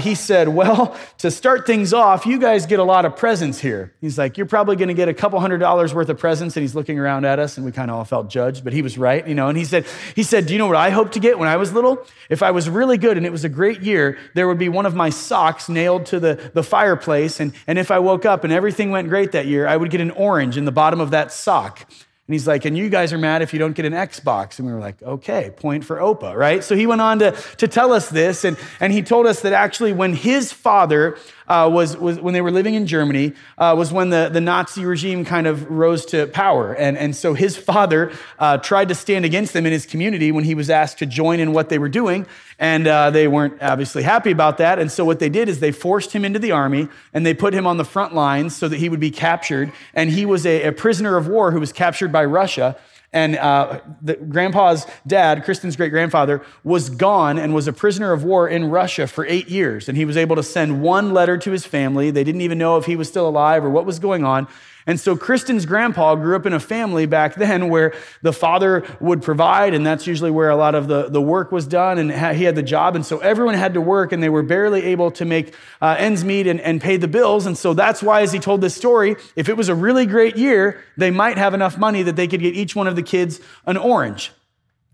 he 0.00 0.14
said, 0.14 0.48
well, 0.48 0.94
to 1.18 1.30
start 1.30 1.66
things 1.66 1.94
off, 1.94 2.26
you 2.26 2.38
guys 2.38 2.66
get 2.66 2.78
a 2.78 2.84
lot 2.84 3.06
of 3.06 3.16
presents 3.16 3.58
here. 3.58 3.94
He's 4.02 4.18
like, 4.18 4.36
you're 4.36 4.46
probably 4.46 4.76
going 4.76 4.88
to 4.88 4.94
get 4.94 5.08
a 5.08 5.14
couple 5.14 5.40
hundred 5.40 5.58
dollars 5.58 5.69
dollars 5.70 5.94
worth 5.94 6.08
of 6.08 6.18
presents 6.18 6.56
and 6.56 6.62
he's 6.62 6.74
looking 6.74 6.98
around 6.98 7.24
at 7.24 7.38
us 7.38 7.56
and 7.56 7.64
we 7.64 7.70
kind 7.70 7.92
of 7.92 7.96
all 7.96 8.04
felt 8.04 8.28
judged, 8.28 8.64
but 8.64 8.72
he 8.72 8.82
was 8.82 8.98
right, 8.98 9.26
you 9.28 9.36
know. 9.36 9.46
And 9.46 9.56
he 9.56 9.64
said, 9.64 9.86
he 10.16 10.24
said, 10.24 10.46
Do 10.46 10.52
you 10.52 10.58
know 10.58 10.66
what 10.66 10.74
I 10.74 10.90
hoped 10.90 11.12
to 11.12 11.20
get 11.20 11.38
when 11.38 11.48
I 11.48 11.56
was 11.56 11.72
little? 11.72 12.04
If 12.28 12.42
I 12.42 12.50
was 12.50 12.68
really 12.68 12.98
good 12.98 13.16
and 13.16 13.24
it 13.24 13.30
was 13.30 13.44
a 13.44 13.48
great 13.48 13.80
year, 13.80 14.18
there 14.34 14.48
would 14.48 14.58
be 14.58 14.68
one 14.68 14.84
of 14.84 14.96
my 14.96 15.10
socks 15.10 15.68
nailed 15.68 16.06
to 16.06 16.18
the, 16.18 16.50
the 16.54 16.64
fireplace. 16.64 17.38
And, 17.38 17.52
and 17.68 17.78
if 17.78 17.92
I 17.92 18.00
woke 18.00 18.24
up 18.24 18.42
and 18.42 18.52
everything 18.52 18.90
went 18.90 19.08
great 19.08 19.30
that 19.30 19.46
year, 19.46 19.68
I 19.68 19.76
would 19.76 19.90
get 19.90 20.00
an 20.00 20.10
orange 20.10 20.56
in 20.56 20.64
the 20.64 20.72
bottom 20.72 21.00
of 21.00 21.12
that 21.12 21.30
sock. 21.30 21.86
And 22.30 22.34
he's 22.34 22.46
like, 22.46 22.64
and 22.64 22.78
you 22.78 22.88
guys 22.88 23.12
are 23.12 23.18
mad 23.18 23.42
if 23.42 23.52
you 23.52 23.58
don't 23.58 23.72
get 23.72 23.84
an 23.84 23.92
Xbox. 23.92 24.58
And 24.58 24.66
we 24.68 24.72
were 24.72 24.78
like, 24.78 25.02
okay, 25.02 25.50
point 25.56 25.84
for 25.84 25.96
Opa, 25.96 26.36
right? 26.36 26.62
So 26.62 26.76
he 26.76 26.86
went 26.86 27.00
on 27.00 27.18
to, 27.18 27.32
to 27.58 27.66
tell 27.66 27.92
us 27.92 28.08
this. 28.08 28.44
And, 28.44 28.56
and 28.78 28.92
he 28.92 29.02
told 29.02 29.26
us 29.26 29.40
that 29.42 29.52
actually 29.52 29.92
when 29.92 30.14
his 30.14 30.52
father 30.52 31.18
uh, 31.50 31.68
was, 31.68 31.96
was 31.96 32.20
when 32.20 32.32
they 32.32 32.40
were 32.40 32.52
living 32.52 32.74
in 32.74 32.86
Germany, 32.86 33.32
uh, 33.58 33.74
was 33.76 33.92
when 33.92 34.10
the, 34.10 34.30
the 34.32 34.40
Nazi 34.40 34.84
regime 34.84 35.24
kind 35.24 35.48
of 35.48 35.68
rose 35.68 36.06
to 36.06 36.28
power. 36.28 36.72
And, 36.74 36.96
and 36.96 37.14
so 37.14 37.34
his 37.34 37.56
father 37.56 38.12
uh, 38.38 38.58
tried 38.58 38.88
to 38.88 38.94
stand 38.94 39.24
against 39.24 39.52
them 39.52 39.66
in 39.66 39.72
his 39.72 39.84
community 39.84 40.30
when 40.30 40.44
he 40.44 40.54
was 40.54 40.70
asked 40.70 40.98
to 40.98 41.06
join 41.06 41.40
in 41.40 41.52
what 41.52 41.68
they 41.68 41.78
were 41.78 41.88
doing. 41.88 42.24
And 42.60 42.86
uh, 42.86 43.10
they 43.10 43.26
weren't 43.26 43.60
obviously 43.60 44.04
happy 44.04 44.30
about 44.30 44.58
that. 44.58 44.78
And 44.78 44.92
so 44.92 45.04
what 45.04 45.18
they 45.18 45.28
did 45.28 45.48
is 45.48 45.58
they 45.58 45.72
forced 45.72 46.12
him 46.12 46.24
into 46.24 46.38
the 46.38 46.52
army 46.52 46.86
and 47.12 47.26
they 47.26 47.34
put 47.34 47.52
him 47.52 47.66
on 47.66 47.78
the 47.78 47.84
front 47.84 48.14
lines 48.14 48.54
so 48.54 48.68
that 48.68 48.78
he 48.78 48.88
would 48.88 49.00
be 49.00 49.10
captured. 49.10 49.72
And 49.92 50.10
he 50.10 50.24
was 50.24 50.46
a, 50.46 50.68
a 50.68 50.72
prisoner 50.72 51.16
of 51.16 51.26
war 51.26 51.50
who 51.50 51.58
was 51.58 51.72
captured 51.72 52.12
by 52.12 52.24
Russia. 52.26 52.76
And 53.12 53.36
uh, 53.36 53.80
the, 54.00 54.14
grandpa's 54.14 54.86
dad, 55.06 55.44
Kristen's 55.44 55.74
great 55.74 55.90
grandfather, 55.90 56.44
was 56.62 56.90
gone 56.90 57.38
and 57.38 57.52
was 57.52 57.66
a 57.66 57.72
prisoner 57.72 58.12
of 58.12 58.22
war 58.22 58.48
in 58.48 58.70
Russia 58.70 59.08
for 59.08 59.26
eight 59.26 59.48
years. 59.48 59.88
And 59.88 59.98
he 59.98 60.04
was 60.04 60.16
able 60.16 60.36
to 60.36 60.44
send 60.44 60.80
one 60.80 61.12
letter 61.12 61.36
to 61.38 61.50
his 61.50 61.66
family. 61.66 62.12
They 62.12 62.22
didn't 62.22 62.42
even 62.42 62.58
know 62.58 62.76
if 62.76 62.84
he 62.84 62.94
was 62.94 63.08
still 63.08 63.28
alive 63.28 63.64
or 63.64 63.70
what 63.70 63.84
was 63.84 63.98
going 63.98 64.24
on. 64.24 64.46
And 64.86 64.98
so 64.98 65.16
Kristen's 65.16 65.66
grandpa 65.66 66.14
grew 66.14 66.36
up 66.36 66.46
in 66.46 66.52
a 66.52 66.60
family 66.60 67.06
back 67.06 67.34
then 67.34 67.68
where 67.68 67.92
the 68.22 68.32
father 68.32 68.84
would 69.00 69.22
provide, 69.22 69.74
and 69.74 69.84
that's 69.84 70.06
usually 70.06 70.30
where 70.30 70.50
a 70.50 70.56
lot 70.56 70.74
of 70.74 70.88
the, 70.88 71.08
the 71.08 71.20
work 71.20 71.52
was 71.52 71.66
done, 71.66 71.98
and 71.98 72.36
he 72.36 72.44
had 72.44 72.54
the 72.54 72.62
job. 72.62 72.96
And 72.96 73.04
so 73.04 73.18
everyone 73.18 73.54
had 73.54 73.74
to 73.74 73.80
work, 73.80 74.12
and 74.12 74.22
they 74.22 74.28
were 74.28 74.42
barely 74.42 74.82
able 74.84 75.10
to 75.12 75.24
make 75.24 75.54
uh, 75.80 75.96
ends 75.98 76.24
meet 76.24 76.46
and, 76.46 76.60
and 76.60 76.80
pay 76.80 76.96
the 76.96 77.08
bills. 77.08 77.46
And 77.46 77.56
so 77.56 77.74
that's 77.74 78.02
why, 78.02 78.22
as 78.22 78.32
he 78.32 78.38
told 78.38 78.60
this 78.60 78.74
story, 78.74 79.16
if 79.36 79.48
it 79.48 79.56
was 79.56 79.68
a 79.68 79.74
really 79.74 80.06
great 80.06 80.36
year, 80.36 80.82
they 80.96 81.10
might 81.10 81.38
have 81.38 81.54
enough 81.54 81.78
money 81.78 82.02
that 82.02 82.16
they 82.16 82.26
could 82.26 82.40
get 82.40 82.54
each 82.54 82.74
one 82.74 82.86
of 82.86 82.96
the 82.96 83.02
kids 83.02 83.40
an 83.66 83.76
orange. 83.76 84.32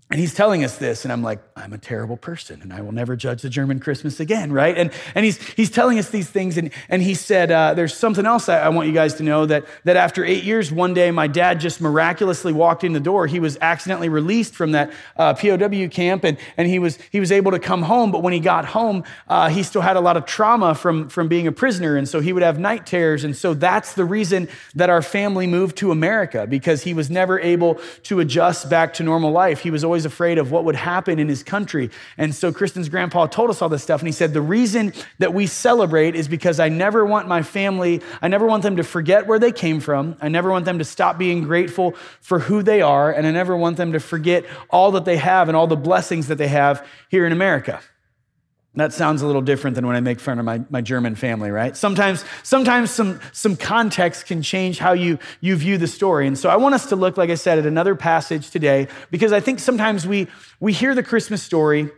And 0.08 0.20
he's 0.20 0.34
telling 0.34 0.62
us 0.62 0.78
this, 0.78 1.04
and 1.04 1.12
I'm 1.12 1.24
like, 1.24 1.40
I'm 1.56 1.72
a 1.72 1.78
terrible 1.78 2.16
person, 2.16 2.62
and 2.62 2.72
I 2.72 2.80
will 2.80 2.92
never 2.92 3.16
judge 3.16 3.42
the 3.42 3.48
German 3.48 3.80
Christmas 3.80 4.20
again, 4.20 4.52
right? 4.52 4.78
And, 4.78 4.92
and 5.16 5.24
he's, 5.24 5.42
he's 5.54 5.68
telling 5.68 5.98
us 5.98 6.10
these 6.10 6.30
things, 6.30 6.56
and, 6.56 6.70
and 6.88 7.02
he 7.02 7.14
said, 7.14 7.50
uh, 7.50 7.74
There's 7.74 7.92
something 7.92 8.24
else 8.24 8.48
I, 8.48 8.60
I, 8.60 8.68
want 8.68 8.86
you 8.86 8.94
guys 8.94 9.14
to 9.14 9.24
know 9.24 9.46
that, 9.46 9.64
that 9.82 9.96
after 9.96 10.24
eight 10.24 10.44
years, 10.44 10.70
one 10.70 10.94
day 10.94 11.10
my 11.10 11.26
dad 11.26 11.58
just 11.58 11.80
miraculously 11.80 12.52
walked 12.52 12.84
in 12.84 12.92
the 12.92 13.00
door. 13.00 13.26
He 13.26 13.40
was 13.40 13.58
accidentally 13.60 14.08
released 14.08 14.54
from 14.54 14.72
that 14.72 14.92
uh, 15.16 15.34
POW 15.34 15.88
camp, 15.88 16.22
and, 16.22 16.38
and 16.56 16.68
he, 16.68 16.78
was, 16.78 17.00
he 17.10 17.18
was 17.18 17.32
able 17.32 17.50
to 17.50 17.58
come 17.58 17.82
home. 17.82 18.12
But 18.12 18.22
when 18.22 18.32
he 18.32 18.38
got 18.38 18.64
home, 18.64 19.02
uh, 19.26 19.48
he 19.48 19.64
still 19.64 19.82
had 19.82 19.96
a 19.96 20.00
lot 20.00 20.16
of 20.16 20.24
trauma 20.24 20.76
from, 20.76 21.08
from 21.08 21.26
being 21.26 21.48
a 21.48 21.52
prisoner, 21.52 21.96
and 21.96 22.08
so 22.08 22.20
he 22.20 22.32
would 22.32 22.44
have 22.44 22.60
night 22.60 22.86
terrors. 22.86 23.24
And 23.24 23.36
so 23.36 23.54
that's 23.54 23.94
the 23.94 24.04
reason 24.04 24.46
that 24.76 24.88
our 24.88 25.02
family 25.02 25.48
moved 25.48 25.76
to 25.78 25.90
America, 25.90 26.46
because 26.46 26.84
he 26.84 26.94
was 26.94 27.10
never 27.10 27.40
able 27.40 27.80
to 28.04 28.20
adjust 28.20 28.70
back 28.70 28.94
to 28.94 29.02
normal 29.02 29.32
life. 29.32 29.58
He 29.62 29.72
was 29.72 29.82
always 29.82 29.95
always 29.96 30.04
afraid 30.04 30.36
of 30.36 30.52
what 30.52 30.64
would 30.64 30.76
happen 30.76 31.18
in 31.18 31.26
his 31.26 31.42
country. 31.42 31.88
And 32.18 32.34
so 32.34 32.52
Kristen's 32.52 32.90
grandpa 32.90 33.28
told 33.28 33.48
us 33.48 33.62
all 33.62 33.70
this 33.70 33.82
stuff. 33.82 34.02
And 34.02 34.08
he 34.08 34.12
said, 34.12 34.34
The 34.34 34.42
reason 34.42 34.92
that 35.20 35.32
we 35.32 35.46
celebrate 35.46 36.14
is 36.14 36.28
because 36.28 36.60
I 36.60 36.68
never 36.68 37.06
want 37.06 37.28
my 37.28 37.42
family, 37.42 38.02
I 38.20 38.28
never 38.28 38.46
want 38.46 38.62
them 38.62 38.76
to 38.76 38.84
forget 38.84 39.26
where 39.26 39.38
they 39.38 39.52
came 39.52 39.80
from. 39.80 40.14
I 40.20 40.28
never 40.28 40.50
want 40.50 40.66
them 40.66 40.78
to 40.80 40.84
stop 40.84 41.16
being 41.16 41.44
grateful 41.44 41.92
for 42.20 42.40
who 42.40 42.62
they 42.62 42.82
are. 42.82 43.10
And 43.10 43.26
I 43.26 43.30
never 43.30 43.56
want 43.56 43.78
them 43.78 43.92
to 43.92 44.00
forget 44.00 44.44
all 44.68 44.90
that 44.90 45.06
they 45.06 45.16
have 45.16 45.48
and 45.48 45.56
all 45.56 45.66
the 45.66 45.76
blessings 45.76 46.26
that 46.26 46.36
they 46.36 46.48
have 46.48 46.86
here 47.08 47.24
in 47.24 47.32
America. 47.32 47.80
That 48.76 48.92
sounds 48.92 49.22
a 49.22 49.26
little 49.26 49.40
different 49.40 49.74
than 49.74 49.86
when 49.86 49.96
I 49.96 50.00
make 50.00 50.20
fun 50.20 50.38
of 50.38 50.44
my, 50.44 50.62
my 50.68 50.82
German 50.82 51.14
family, 51.14 51.50
right? 51.50 51.74
Sometimes, 51.74 52.24
sometimes 52.42 52.90
some, 52.90 53.20
some 53.32 53.56
context 53.56 54.26
can 54.26 54.42
change 54.42 54.78
how 54.78 54.92
you, 54.92 55.18
you 55.40 55.56
view 55.56 55.78
the 55.78 55.86
story. 55.86 56.26
And 56.26 56.38
so 56.38 56.50
I 56.50 56.56
want 56.56 56.74
us 56.74 56.86
to 56.86 56.96
look, 56.96 57.16
like 57.16 57.30
I 57.30 57.36
said, 57.36 57.58
at 57.58 57.64
another 57.64 57.94
passage 57.94 58.50
today, 58.50 58.88
because 59.10 59.32
I 59.32 59.40
think 59.40 59.60
sometimes 59.60 60.06
we, 60.06 60.28
we 60.60 60.74
hear 60.74 60.94
the 60.94 61.02
Christmas 61.02 61.42
story, 61.42 61.90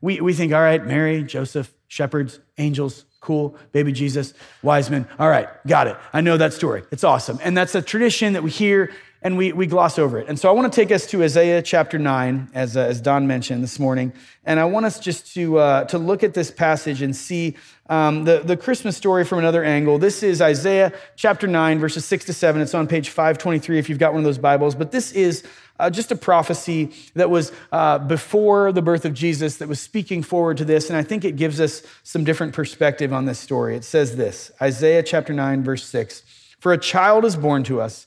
we, 0.00 0.20
we 0.20 0.32
think, 0.32 0.52
all 0.52 0.60
right, 0.60 0.84
Mary, 0.86 1.24
Joseph, 1.24 1.74
shepherds, 1.88 2.38
angels, 2.58 3.04
cool, 3.20 3.56
baby 3.72 3.90
Jesus, 3.90 4.32
wise 4.62 4.88
men. 4.88 5.08
All 5.18 5.28
right, 5.28 5.48
got 5.66 5.88
it. 5.88 5.96
I 6.12 6.20
know 6.20 6.36
that 6.36 6.52
story. 6.52 6.84
It's 6.92 7.04
awesome. 7.04 7.40
And 7.42 7.56
that's 7.56 7.74
a 7.74 7.82
tradition 7.82 8.34
that 8.34 8.44
we 8.44 8.50
hear 8.50 8.92
and 9.22 9.36
we, 9.36 9.52
we 9.52 9.66
gloss 9.66 9.98
over 9.98 10.18
it. 10.18 10.28
And 10.28 10.38
so 10.38 10.48
I 10.48 10.52
want 10.52 10.72
to 10.72 10.74
take 10.74 10.90
us 10.90 11.06
to 11.08 11.22
Isaiah 11.22 11.60
chapter 11.60 11.98
9, 11.98 12.50
as, 12.54 12.76
uh, 12.76 12.80
as 12.80 13.00
Don 13.00 13.26
mentioned 13.26 13.62
this 13.62 13.78
morning. 13.78 14.12
And 14.44 14.58
I 14.58 14.64
want 14.64 14.86
us 14.86 14.98
just 14.98 15.34
to, 15.34 15.58
uh, 15.58 15.84
to 15.84 15.98
look 15.98 16.22
at 16.22 16.32
this 16.32 16.50
passage 16.50 17.02
and 17.02 17.14
see 17.14 17.56
um, 17.90 18.24
the, 18.24 18.40
the 18.40 18.56
Christmas 18.56 18.96
story 18.96 19.24
from 19.24 19.38
another 19.38 19.62
angle. 19.62 19.98
This 19.98 20.22
is 20.22 20.40
Isaiah 20.40 20.92
chapter 21.16 21.46
9, 21.46 21.78
verses 21.78 22.06
6 22.06 22.26
to 22.26 22.32
7. 22.32 22.62
It's 22.62 22.72
on 22.72 22.86
page 22.86 23.10
523 23.10 23.78
if 23.78 23.88
you've 23.90 23.98
got 23.98 24.12
one 24.12 24.20
of 24.20 24.24
those 24.24 24.38
Bibles. 24.38 24.74
But 24.74 24.90
this 24.90 25.12
is 25.12 25.44
uh, 25.78 25.90
just 25.90 26.10
a 26.10 26.16
prophecy 26.16 26.90
that 27.14 27.28
was 27.28 27.52
uh, 27.72 27.98
before 27.98 28.72
the 28.72 28.82
birth 28.82 29.04
of 29.04 29.12
Jesus 29.12 29.58
that 29.58 29.68
was 29.68 29.80
speaking 29.80 30.22
forward 30.22 30.56
to 30.58 30.64
this. 30.64 30.88
And 30.88 30.96
I 30.96 31.02
think 31.02 31.26
it 31.26 31.36
gives 31.36 31.60
us 31.60 31.82
some 32.04 32.24
different 32.24 32.54
perspective 32.54 33.12
on 33.12 33.26
this 33.26 33.38
story. 33.38 33.76
It 33.76 33.84
says 33.84 34.16
this 34.16 34.50
Isaiah 34.62 35.02
chapter 35.02 35.34
9, 35.34 35.62
verse 35.62 35.84
6 35.84 36.22
For 36.58 36.72
a 36.72 36.78
child 36.78 37.26
is 37.26 37.36
born 37.36 37.64
to 37.64 37.82
us 37.82 38.06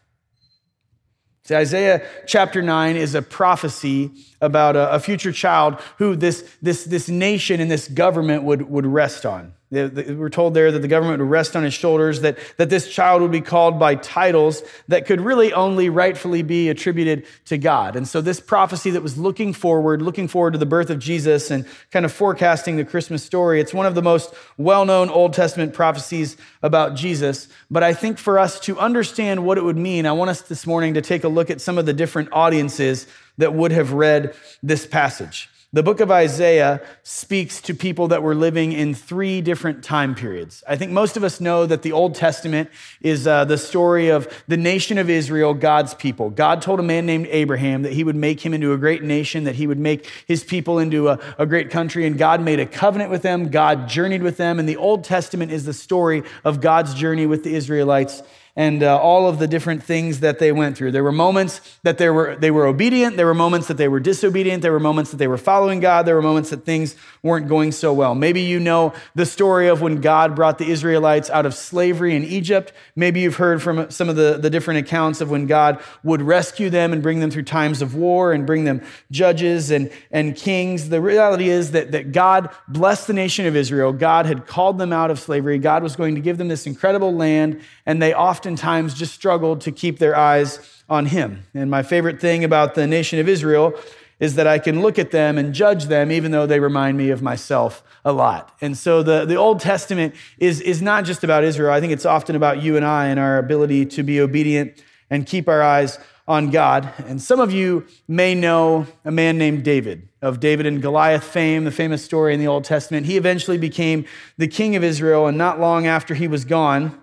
See, 1.43 1.55
Isaiah 1.55 2.07
chapter 2.27 2.61
9 2.61 2.95
is 2.95 3.15
a 3.15 3.21
prophecy 3.21 4.11
about 4.41 4.75
a, 4.75 4.93
a, 4.93 4.99
future 4.99 5.31
child 5.31 5.79
who 5.97 6.15
this, 6.15 6.47
this, 6.61 6.83
this 6.83 7.09
nation 7.09 7.59
and 7.59 7.69
this 7.69 7.87
government 7.87 8.43
would, 8.43 8.69
would 8.69 8.85
rest 8.85 9.25
on. 9.25 9.53
We're 9.71 10.29
told 10.29 10.53
there 10.53 10.69
that 10.69 10.81
the 10.81 10.89
government 10.89 11.19
would 11.19 11.29
rest 11.29 11.55
on 11.55 11.63
his 11.63 11.73
shoulders, 11.73 12.19
that, 12.21 12.37
that 12.57 12.69
this 12.69 12.89
child 12.89 13.21
would 13.21 13.31
be 13.31 13.39
called 13.39 13.79
by 13.79 13.95
titles 13.95 14.63
that 14.89 15.05
could 15.05 15.21
really 15.21 15.53
only 15.53 15.87
rightfully 15.87 16.41
be 16.41 16.67
attributed 16.67 17.25
to 17.45 17.57
God. 17.57 17.95
And 17.95 18.05
so, 18.05 18.19
this 18.19 18.41
prophecy 18.41 18.91
that 18.91 19.01
was 19.01 19.17
looking 19.17 19.53
forward, 19.53 20.01
looking 20.01 20.27
forward 20.27 20.51
to 20.51 20.59
the 20.59 20.65
birth 20.65 20.89
of 20.89 20.99
Jesus 20.99 21.49
and 21.51 21.65
kind 21.89 22.03
of 22.03 22.11
forecasting 22.11 22.75
the 22.75 22.83
Christmas 22.83 23.23
story, 23.23 23.61
it's 23.61 23.73
one 23.73 23.85
of 23.85 23.95
the 23.95 24.01
most 24.01 24.33
well 24.57 24.85
known 24.85 25.09
Old 25.09 25.31
Testament 25.31 25.73
prophecies 25.73 26.35
about 26.61 26.95
Jesus. 26.95 27.47
But 27.69 27.81
I 27.81 27.93
think 27.93 28.17
for 28.17 28.39
us 28.39 28.59
to 28.61 28.77
understand 28.77 29.45
what 29.45 29.57
it 29.57 29.63
would 29.63 29.77
mean, 29.77 30.05
I 30.05 30.11
want 30.11 30.31
us 30.31 30.41
this 30.41 30.67
morning 30.67 30.95
to 30.95 31.01
take 31.01 31.23
a 31.23 31.29
look 31.29 31.49
at 31.49 31.61
some 31.61 31.77
of 31.77 31.85
the 31.85 31.93
different 31.93 32.27
audiences 32.33 33.07
that 33.37 33.53
would 33.53 33.71
have 33.71 33.93
read 33.93 34.35
this 34.61 34.85
passage. 34.85 35.49
The 35.73 35.83
book 35.83 36.01
of 36.01 36.11
Isaiah 36.11 36.81
speaks 37.01 37.61
to 37.61 37.73
people 37.73 38.09
that 38.09 38.21
were 38.21 38.35
living 38.35 38.73
in 38.73 38.93
three 38.93 39.39
different 39.39 39.85
time 39.85 40.15
periods. 40.15 40.65
I 40.67 40.75
think 40.75 40.91
most 40.91 41.15
of 41.15 41.23
us 41.23 41.39
know 41.39 41.65
that 41.65 41.81
the 41.81 41.93
Old 41.93 42.13
Testament 42.13 42.69
is 42.99 43.25
uh, 43.25 43.45
the 43.45 43.57
story 43.57 44.09
of 44.09 44.27
the 44.49 44.57
nation 44.57 44.97
of 44.97 45.09
Israel, 45.09 45.53
God's 45.53 45.93
people. 45.93 46.29
God 46.29 46.61
told 46.61 46.81
a 46.81 46.83
man 46.83 47.05
named 47.05 47.27
Abraham 47.31 47.83
that 47.83 47.93
he 47.93 48.03
would 48.03 48.17
make 48.17 48.45
him 48.45 48.53
into 48.53 48.73
a 48.73 48.77
great 48.77 49.01
nation, 49.01 49.45
that 49.45 49.55
he 49.55 49.65
would 49.65 49.79
make 49.79 50.11
his 50.27 50.43
people 50.43 50.77
into 50.77 51.07
a, 51.07 51.17
a 51.37 51.45
great 51.45 51.69
country, 51.69 52.05
and 52.05 52.17
God 52.17 52.41
made 52.41 52.59
a 52.59 52.65
covenant 52.65 53.09
with 53.09 53.21
them. 53.21 53.47
God 53.47 53.87
journeyed 53.87 54.23
with 54.23 54.35
them. 54.35 54.59
And 54.59 54.67
the 54.67 54.75
Old 54.75 55.05
Testament 55.05 55.53
is 55.53 55.63
the 55.63 55.71
story 55.71 56.23
of 56.43 56.59
God's 56.59 56.93
journey 56.93 57.25
with 57.25 57.45
the 57.45 57.55
Israelites 57.55 58.23
and 58.55 58.83
uh, 58.83 58.97
all 58.99 59.27
of 59.27 59.39
the 59.39 59.47
different 59.47 59.83
things 59.83 60.19
that 60.19 60.39
they 60.39 60.51
went 60.51 60.77
through. 60.77 60.91
There 60.91 61.03
were 61.03 61.11
moments 61.11 61.61
that 61.83 61.97
they 61.97 62.09
were, 62.09 62.35
they 62.35 62.51
were 62.51 62.65
obedient, 62.65 63.17
there 63.17 63.25
were 63.25 63.33
moments 63.33 63.67
that 63.67 63.77
they 63.77 63.87
were 63.87 63.99
disobedient, 63.99 64.61
there 64.61 64.71
were 64.71 64.79
moments 64.79 65.11
that 65.11 65.17
they 65.17 65.27
were 65.27 65.37
following 65.37 65.79
God, 65.79 66.05
there 66.05 66.15
were 66.15 66.21
moments 66.21 66.49
that 66.49 66.65
things 66.65 66.95
weren't 67.23 67.47
going 67.47 67.71
so 67.71 67.93
well. 67.93 68.15
Maybe 68.15 68.41
you 68.41 68.59
know 68.59 68.93
the 69.15 69.25
story 69.25 69.67
of 69.67 69.81
when 69.81 70.01
God 70.01 70.35
brought 70.35 70.57
the 70.57 70.69
Israelites 70.69 71.29
out 71.29 71.45
of 71.45 71.53
slavery 71.53 72.15
in 72.15 72.23
Egypt. 72.23 72.73
Maybe 72.95 73.21
you've 73.21 73.35
heard 73.35 73.61
from 73.61 73.89
some 73.89 74.09
of 74.09 74.15
the, 74.15 74.37
the 74.37 74.49
different 74.49 74.79
accounts 74.79 75.21
of 75.21 75.29
when 75.29 75.47
God 75.47 75.81
would 76.03 76.21
rescue 76.21 76.69
them 76.69 76.93
and 76.93 77.01
bring 77.01 77.19
them 77.19 77.31
through 77.31 77.43
times 77.43 77.81
of 77.81 77.95
war 77.95 78.33
and 78.33 78.45
bring 78.45 78.65
them 78.65 78.81
judges 79.11 79.71
and, 79.71 79.91
and 80.11 80.35
kings. 80.35 80.89
The 80.89 81.01
reality 81.01 81.49
is 81.49 81.71
that, 81.71 81.91
that 81.91 82.11
God 82.11 82.49
blessed 82.67 83.07
the 83.07 83.13
nation 83.13 83.45
of 83.45 83.55
Israel. 83.55 83.93
God 83.93 84.25
had 84.25 84.45
called 84.47 84.77
them 84.77 84.91
out 84.91 85.11
of 85.11 85.19
slavery. 85.19 85.57
God 85.57 85.83
was 85.83 85.95
going 85.95 86.15
to 86.15 86.21
give 86.21 86.37
them 86.37 86.47
this 86.47 86.65
incredible 86.65 87.13
land, 87.13 87.61
and 87.85 88.01
they 88.01 88.13
often 88.13 88.50
oftentimes 88.51 88.93
just 88.93 89.13
struggled 89.13 89.61
to 89.61 89.71
keep 89.71 89.97
their 89.99 90.13
eyes 90.15 90.59
on 90.89 91.05
him. 91.05 91.43
And 91.53 91.71
my 91.71 91.83
favorite 91.83 92.19
thing 92.19 92.43
about 92.43 92.75
the 92.75 92.85
nation 92.85 93.17
of 93.19 93.29
Israel 93.29 93.73
is 94.19 94.35
that 94.35 94.45
I 94.45 94.59
can 94.59 94.81
look 94.81 94.99
at 94.99 95.11
them 95.11 95.37
and 95.37 95.53
judge 95.53 95.85
them, 95.85 96.11
even 96.11 96.31
though 96.31 96.45
they 96.45 96.59
remind 96.59 96.97
me 96.97 97.11
of 97.11 97.21
myself 97.21 97.81
a 98.03 98.11
lot. 98.11 98.53
And 98.59 98.77
so 98.77 99.03
the, 99.03 99.23
the 99.23 99.35
Old 99.35 99.61
Testament 99.61 100.15
is, 100.37 100.59
is 100.59 100.81
not 100.81 101.05
just 101.05 101.23
about 101.23 101.45
Israel. 101.45 101.71
I 101.71 101.79
think 101.79 101.93
it's 101.93 102.05
often 102.05 102.35
about 102.35 102.61
you 102.61 102.75
and 102.75 102.85
I 102.85 103.05
and 103.07 103.19
our 103.21 103.37
ability 103.37 103.85
to 103.85 104.03
be 104.03 104.19
obedient 104.19 104.83
and 105.09 105.25
keep 105.25 105.47
our 105.47 105.61
eyes 105.61 105.97
on 106.27 106.49
God. 106.49 106.93
And 107.07 107.21
some 107.21 107.39
of 107.39 107.53
you 107.53 107.87
may 108.07 108.35
know 108.35 108.85
a 109.05 109.11
man 109.11 109.37
named 109.37 109.63
David, 109.63 110.09
of 110.21 110.41
David 110.41 110.65
and 110.65 110.81
Goliath 110.81 111.23
fame, 111.23 111.63
the 111.63 111.71
famous 111.71 112.03
story 112.03 112.33
in 112.33 112.39
the 112.41 112.47
Old 112.47 112.65
Testament. 112.65 113.05
He 113.05 113.15
eventually 113.15 113.57
became 113.57 114.05
the 114.37 114.47
king 114.47 114.75
of 114.75 114.83
Israel, 114.83 115.25
and 115.27 115.37
not 115.37 115.59
long 115.59 115.87
after 115.87 116.15
he 116.15 116.27
was 116.27 116.43
gone, 116.43 117.00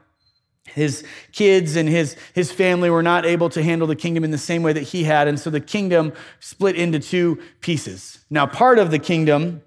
his 0.75 1.05
kids 1.33 1.77
and 1.77 1.89
his, 1.89 2.17
his 2.35 2.53
family 2.53 2.91
were 2.91 3.03
not 3.03 3.27
able 3.27 3.49
to 3.51 3.63
handle 3.63 3.87
the 3.87 3.97
kingdom 3.97 4.25
in 4.25 4.31
the 4.31 4.39
same 4.39 4.63
way 4.63 4.73
that 4.73 4.83
he 4.83 5.05
had. 5.05 5.29
And 5.29 5.39
so 5.39 5.51
the 5.51 5.61
kingdom 5.61 6.13
split 6.41 6.77
into 6.77 6.99
two 6.99 7.41
pieces. 7.61 8.25
Now, 8.31 8.47
part 8.47 8.79
of 8.79 8.91
the 8.91 8.99
kingdom 8.99 9.63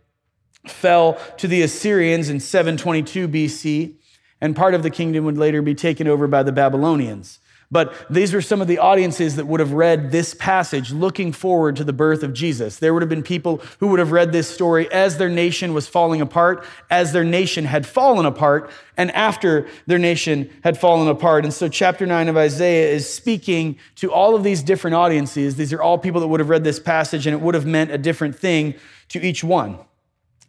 fell 0.68 1.18
to 1.38 1.48
the 1.48 1.62
Assyrians 1.64 2.30
in 2.30 2.40
722 2.40 3.28
BC, 3.28 3.96
and 4.40 4.56
part 4.56 4.74
of 4.74 4.84
the 4.84 4.90
kingdom 4.90 5.26
would 5.26 5.38
later 5.38 5.62
be 5.62 5.76
taken 5.76 6.08
over 6.08 6.28
by 6.28 6.44
the 6.44 6.52
Babylonians. 6.52 7.40
But 7.72 7.96
these 8.10 8.34
are 8.34 8.42
some 8.42 8.62
of 8.62 8.68
the 8.68 8.80
audiences 8.80 9.38
that 9.38 9.48
would 9.48 9.62
have 9.62 9.72
read 9.72 10.12
this 10.12 10.34
passage 10.34 10.92
looking 10.92 11.32
forward 11.32 11.78
to 11.78 11.86
the 11.86 11.94
birth 11.94 12.22
of 12.22 12.34
Jesus. 12.34 12.78
There 12.78 12.94
would 12.94 13.02
have 13.02 13.10
been 13.10 13.24
people 13.24 13.62
who 13.80 13.88
would 13.88 14.00
have 14.00 14.12
read 14.12 14.34
this 14.34 14.50
story 14.50 14.92
as 14.92 15.18
their 15.18 15.30
nation 15.30 15.74
was 15.74 15.88
falling 15.88 16.20
apart, 16.20 16.66
as 16.90 17.14
their 17.14 17.24
nation 17.24 17.64
had 17.64 17.86
fallen 17.86 18.26
apart, 18.26 18.70
and 18.98 19.10
after 19.12 19.68
their 19.88 19.98
nation 19.98 20.50
had 20.66 20.78
fallen 20.78 21.08
apart. 21.08 21.46
And 21.46 21.54
so, 21.54 21.70
chapter 21.70 22.06
9 22.06 22.28
of 22.28 22.36
Isaiah 22.36 22.92
is 22.92 23.12
speaking 23.12 23.78
to 23.96 24.12
all 24.12 24.36
of 24.36 24.44
these 24.44 24.62
different 24.62 24.96
audiences. 24.96 25.56
These 25.56 25.72
are 25.72 25.82
all 25.82 25.98
people 25.98 26.20
that 26.20 26.28
would 26.28 26.42
have 26.42 26.50
read 26.50 26.66
this 26.66 26.80
passage, 26.80 27.26
and 27.26 27.34
it 27.34 27.40
would 27.40 27.56
have 27.56 27.66
meant 27.66 27.90
a 27.90 27.98
different 27.98 28.36
thing 28.38 28.76
to 29.10 29.26
each 29.26 29.46
one. 29.46 29.80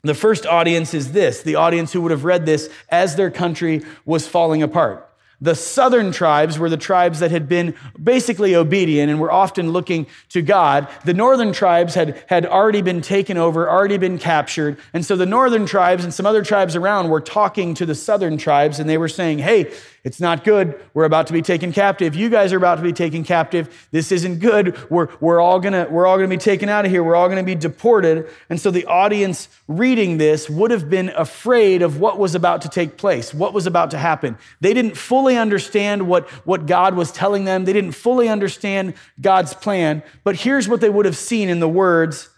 The 0.03 0.15
first 0.15 0.45
audience 0.45 0.93
is 0.93 1.13
this 1.13 1.43
the 1.43 1.55
audience 1.55 1.93
who 1.93 2.01
would 2.01 2.11
have 2.11 2.25
read 2.25 2.47
this 2.47 2.69
as 2.89 3.15
their 3.15 3.31
country 3.31 3.83
was 4.05 4.27
falling 4.27 4.61
apart. 4.61 5.09
The 5.43 5.57
southern 5.57 6.13
tribes 6.13 6.57
were 6.57 6.71
the 6.71 6.77
tribes 6.77 7.19
that 7.19 7.33
had 7.33 7.49
been 7.49 7.75
basically 8.01 8.55
obedient 8.55 9.11
and 9.11 9.21
were 9.21 9.33
often 9.33 9.73
looking 9.73 10.07
to 10.29 10.41
God. 10.41 10.87
The 11.05 11.15
northern 11.15 11.53
tribes 11.53 11.97
had, 11.97 12.23
had 12.29 12.47
already 12.47 12.81
been 12.81 13.01
taken 13.01 13.37
over, 13.37 13.69
already 13.69 13.99
been 13.99 14.19
captured. 14.19 14.79
And 14.95 15.05
so 15.05 15.17
the 15.17 15.27
northern 15.27 15.67
tribes 15.67 16.05
and 16.05 16.15
some 16.15 16.27
other 16.27 16.45
tribes 16.45 16.77
around 16.77 17.11
were 17.11 17.21
talking 17.21 17.75
to 17.75 17.85
the 17.85 17.97
southern 17.97 18.39
tribes 18.39 18.79
and 18.79 18.89
they 18.89 18.97
were 18.97 19.09
saying, 19.09 19.41
hey, 19.41 19.73
it's 20.05 20.19
not 20.19 20.43
good. 20.43 20.81
We're 20.95 21.05
about 21.05 21.29
to 21.29 21.33
be 21.33 21.43
taken 21.43 21.73
captive. 21.73 22.17
You 22.17 22.29
guys 22.29 22.53
are 22.53 22.57
about 22.57 22.75
to 22.77 22.83
be 22.83 22.93
taken 22.93 23.23
captive. 23.23 23.89
This 23.93 24.11
isn't 24.11 24.41
good. 24.41 24.77
We're, 24.91 25.09
we're 25.21 25.41
all 25.41 25.61
gonna, 25.61 25.87
we're 25.89 26.09
all 26.09 26.17
gonna 26.17 26.27
be 26.27 26.37
taken 26.37 26.69
out 26.69 26.85
of 26.85 26.91
here. 26.91 27.05
We're 27.05 27.15
all 27.15 27.29
gonna 27.29 27.45
be 27.45 27.55
deported. 27.55 28.29
And 28.51 28.61
so 28.61 28.73
the 28.73 28.85
audience 28.87 29.49
reading 29.69 30.19
this 30.19 30.51
would 30.51 30.73
have 30.73 30.91
been 30.91 31.11
afraid 31.11 31.83
of 31.83 32.01
what 32.01 32.19
was 32.19 32.35
about 32.35 32.63
to 32.63 32.69
take 32.69 32.97
place, 32.97 33.33
what 33.33 33.55
was 33.55 33.69
about 33.69 33.93
to 33.93 33.99
happen. 33.99 34.37
They 34.61 34.75
didn't 34.75 34.97
fully 34.97 35.37
understand 35.37 36.09
what, 36.09 36.29
what 36.45 36.67
God 36.67 36.97
was 36.97 37.13
telling 37.13 37.45
them. 37.45 37.65
They 37.65 37.73
didn't 37.73 37.93
fully 37.93 38.29
understand 38.29 38.95
God's 39.21 39.55
plan. 39.55 40.03
But 40.25 40.35
here's 40.35 40.69
what 40.69 40.81
they 40.81 40.91
would 40.91 41.07
have 41.07 41.17
seen 41.17 41.49
in 41.49 41.61
the 41.61 41.69
words 41.69 42.29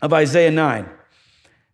of 0.00 0.12
Isaiah 0.12 0.52
9 0.52 0.88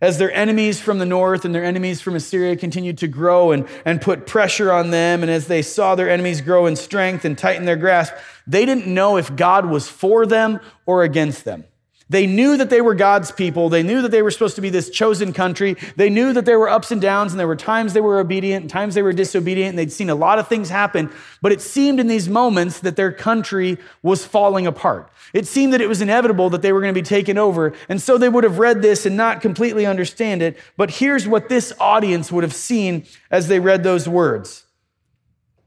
as 0.01 0.19
their 0.19 0.33
enemies 0.33 0.81
from 0.81 0.99
the 0.99 1.07
north 1.07 1.45
and 1.45 1.55
their 1.55 1.65
enemies 1.65 2.01
from 2.01 2.15
Assyria 2.15 2.57
continued 2.57 2.99
to 2.99 3.09
grow 3.09 3.53
and, 3.53 3.67
and 3.85 4.01
put 4.01 4.27
pressure 4.27 4.73
on 4.73 4.91
them, 4.91 5.23
and 5.23 5.31
as 5.31 5.47
they 5.47 5.63
saw 5.63 5.95
their 5.95 6.11
enemies 6.11 6.41
grow 6.41 6.67
in 6.67 6.77
strength 6.77 7.25
and 7.25 7.37
tighten 7.37 7.67
their 7.67 7.77
grasp, 7.77 8.15
they 8.47 8.65
didn't 8.65 8.87
know 8.87 9.17
if 9.17 9.35
God 9.37 9.67
was 9.67 9.89
for 9.89 10.27
them 10.27 10.61
or 10.87 11.03
against 11.03 11.45
them. 11.45 11.65
They 12.11 12.27
knew 12.27 12.57
that 12.57 12.71
they 12.71 12.81
were 12.81 12.97
God's 12.97 13.31
people. 13.31 13.69
They 13.69 13.85
knew 13.85 14.03
that 14.03 14.11
they 14.11 14.21
were 14.21 14.33
supposed 14.33 14.57
to 14.57 14.61
be 14.61 14.69
this 14.69 14.91
chosen 14.91 15.33
country. 15.33 15.77
They 15.95 16.11
knew 16.11 16.33
that 16.33 16.45
there 16.45 16.59
were 16.59 16.69
ups 16.69 16.91
and 16.91 17.01
downs, 17.01 17.33
and 17.33 17.39
there 17.39 17.47
were 17.47 17.55
times 17.55 17.93
they 17.93 18.01
were 18.01 18.19
obedient 18.19 18.65
and 18.65 18.71
times 18.71 18.97
they 18.97 19.03
were 19.03 19.13
disobedient, 19.13 19.71
and 19.71 19.79
they'd 19.79 19.93
seen 19.93 20.11
a 20.11 20.15
lot 20.17 20.41
of 20.41 20.49
things 20.49 20.71
happen. 20.71 21.13
But 21.41 21.53
it 21.53 21.61
seemed 21.61 22.01
in 22.01 22.09
these 22.09 22.29
moments 22.29 22.81
that 22.81 22.97
their 22.97 23.13
country 23.13 23.79
was 24.03 24.25
falling 24.25 24.67
apart. 24.67 25.09
It 25.33 25.47
seemed 25.47 25.73
that 25.73 25.81
it 25.81 25.89
was 25.89 26.03
inevitable 26.03 26.51
that 26.51 26.63
they 26.63 26.73
were 26.73 26.81
going 26.81 26.93
to 26.93 27.01
be 27.01 27.07
taken 27.07 27.39
over. 27.39 27.75
And 27.89 28.03
so 28.03 28.19
they 28.19 28.29
would 28.29 28.43
have 28.43 28.59
read 28.59 28.83
this 28.83 29.07
and 29.07 29.17
not 29.17 29.41
completely 29.41 29.87
understand 29.87 30.43
it. 30.43 30.59
But 30.77 30.91
here's 30.91 31.29
what 31.29 31.49
this 31.49 31.73
audience 31.79 32.33
would 32.33 32.43
have 32.43 32.55
seen 32.55 33.07
as 33.31 33.47
they 33.47 33.61
read 33.61 33.85
those 33.85 34.09
words. 34.09 34.65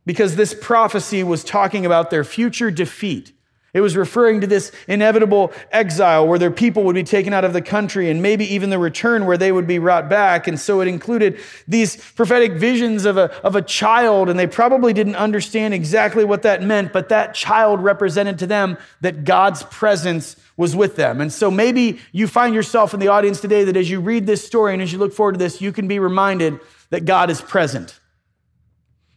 Because 0.06 0.36
this 0.36 0.54
prophecy 0.54 1.24
was 1.24 1.46
talking 1.46 1.86
about 1.86 2.10
their 2.10 2.26
future 2.26 2.70
defeat 2.70 3.32
It 3.74 3.82
was 3.82 3.98
referring 3.98 4.42
to 4.42 4.48
this 4.48 4.72
inevitable 4.88 5.52
exile 5.72 6.28
where 6.28 6.38
their 6.38 6.52
people 6.52 6.84
would 6.84 6.94
be 6.94 7.04
taken 7.04 7.34
out 7.34 7.44
of 7.44 7.54
the 7.54 7.62
country 7.62 8.12
and 8.12 8.22
maybe 8.22 8.46
even 8.54 8.70
the 8.70 8.78
return 8.78 9.26
where 9.26 9.38
they 9.38 9.52
would 9.52 9.66
be 9.66 9.80
brought 9.80 10.08
back. 10.08 10.48
And 10.48 10.60
so 10.60 10.80
it 10.80 10.88
included 10.88 11.40
these 11.68 11.96
prophetic 12.12 12.54
visions 12.54 13.06
of 13.06 13.18
a, 13.18 13.32
of 13.44 13.56
a 13.56 13.64
child, 13.64 14.30
and 14.30 14.38
they 14.38 14.46
probably 14.46 14.94
didn't 14.94 15.16
understand 15.16 15.74
exactly 15.74 16.24
what 16.24 16.44
that 16.44 16.62
meant, 16.62 16.94
but 16.94 17.10
that 17.10 17.34
child 17.34 17.84
represented 17.84 18.38
to 18.40 18.48
them 18.48 18.78
that 19.02 19.24
God's 19.24 19.64
presence 19.64 20.36
was 20.56 20.76
with 20.76 20.96
them. 20.96 21.20
And 21.20 21.34
so 21.34 21.50
maybe 21.50 22.00
you 22.12 22.28
find 22.28 22.54
yourself 22.54 22.94
in 22.94 23.00
the 23.00 23.08
audience 23.08 23.42
today 23.42 23.64
that 23.64 23.76
as 23.76 23.90
you 23.90 24.00
read 24.00 24.28
this 24.28 24.46
story 24.46 24.74
and 24.74 24.84
as 24.84 24.94
you 24.94 25.00
look 25.00 25.14
forward 25.14 25.34
to 25.34 25.40
this, 25.40 25.62
you 25.62 25.72
can 25.72 25.88
be 25.88 25.98
reminded 25.98 26.60
that 26.92 27.06
God 27.06 27.32
is 27.32 27.42
present. 27.42 28.00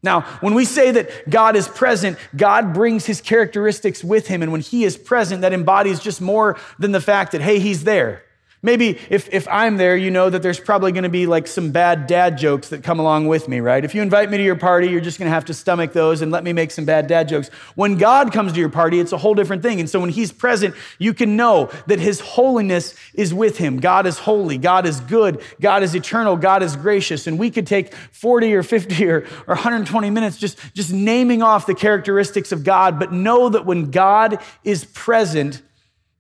Now, 0.07 0.23
when 0.41 0.55
we 0.55 0.65
say 0.65 0.91
that 0.93 1.29
God 1.29 1.57
is 1.57 1.69
present, 1.69 2.17
God 2.35 2.73
brings 2.73 3.05
his 3.05 3.21
characteristics 3.21 4.03
with 4.03 4.29
him. 4.29 4.43
And 4.43 4.53
when 4.53 4.63
he 4.63 4.85
is 4.85 4.97
present, 4.97 5.43
that 5.43 5.53
embodies 5.53 6.01
just 6.01 6.23
more 6.23 6.57
than 6.79 6.93
the 6.93 7.01
fact 7.01 7.33
that, 7.33 7.43
hey, 7.43 7.59
he's 7.59 7.85
there. 7.85 8.23
Maybe 8.63 8.99
if, 9.11 9.29
if 9.33 9.47
I'm 9.49 9.77
there, 9.77 9.97
you 9.97 10.11
know 10.11 10.31
that 10.31 10.43
there's 10.43 10.59
probably 10.59 10.91
going 10.91 11.05
to 11.05 11.11
be 11.11 11.27
like 11.27 11.47
some 11.47 11.73
bad 11.73 12.07
dad 12.07 12.39
jokes 12.39 12.71
that 12.71 12.83
come 12.83 12.99
along 12.99 13.29
with 13.29 13.49
me, 13.49 13.61
right? 13.61 13.85
If 13.85 13.95
you 13.95 14.01
invite 14.01 14.31
me 14.31 14.39
to 14.39 14.43
your 14.43 14.57
party, 14.57 14.89
you're 14.89 15.03
just 15.03 15.19
going 15.19 15.27
to 15.27 15.35
have 15.35 15.45
to 15.47 15.55
stomach 15.55 15.93
those 15.93 16.23
and 16.23 16.33
let 16.33 16.43
me 16.43 16.55
make 16.55 16.71
some 16.71 16.87
bad 16.87 17.07
dad 17.07 17.29
jokes. 17.29 17.49
When 17.75 17.99
God 17.99 18.33
comes 18.33 18.55
to 18.55 18.59
your 18.59 18.71
party, 18.71 18.99
it's 18.99 19.13
a 19.13 19.19
whole 19.19 19.35
different 19.35 19.63
thing. 19.63 19.79
And 19.79 19.91
so 19.91 20.01
when 20.01 20.09
He's 20.09 20.33
present, 20.33 20.75
you 20.99 21.13
can 21.13 21.37
know 21.37 21.71
that 21.87 22.01
His 22.01 22.21
holiness 22.21 22.95
is 23.13 23.35
with 23.35 23.59
Him. 23.59 23.77
God 23.77 24.07
is 24.07 24.19
holy. 24.19 24.57
God 24.57 24.87
is 24.87 25.01
good. 25.01 25.43
God 25.61 25.83
is 25.83 25.95
eternal. 25.95 26.37
God 26.37 26.63
is 26.63 26.77
gracious. 26.77 27.27
And 27.27 27.39
we 27.39 27.51
could 27.51 27.67
take 27.67 27.95
40 27.95 28.55
or 28.55 28.63
50 28.63 29.07
or, 29.07 29.19
or 29.47 29.55
120 29.55 30.09
minutes 30.09 30.39
just, 30.39 30.59
just 30.73 30.93
naming 30.93 31.43
off 31.43 31.67
the 31.67 31.75
characteristics 31.75 32.53
of 32.53 32.65
God, 32.65 32.99
but 32.99 33.13
know 33.13 33.51
that 33.51 33.67
when 33.67 33.91
God 33.91 34.43
is 34.65 34.87
present, 34.87 35.61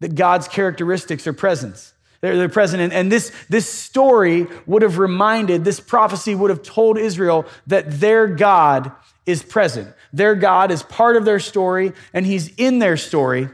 that 0.00 0.14
God's 0.14 0.48
characteristics 0.48 1.26
are 1.26 1.32
presence. 1.32 1.94
They're, 2.20 2.36
they're 2.36 2.48
present. 2.48 2.82
And, 2.82 2.92
and 2.92 3.12
this, 3.12 3.32
this 3.48 3.68
story 3.68 4.46
would 4.66 4.82
have 4.82 4.98
reminded, 4.98 5.64
this 5.64 5.80
prophecy 5.80 6.34
would 6.34 6.50
have 6.50 6.62
told 6.62 6.98
Israel 6.98 7.46
that 7.66 8.00
their 8.00 8.26
God 8.26 8.92
is 9.24 9.42
present. 9.42 9.92
Their 10.12 10.34
God 10.34 10.70
is 10.70 10.82
part 10.82 11.16
of 11.16 11.24
their 11.24 11.40
story, 11.40 11.92
and 12.12 12.24
He's 12.24 12.54
in 12.56 12.78
their 12.78 12.96
story. 12.96 13.48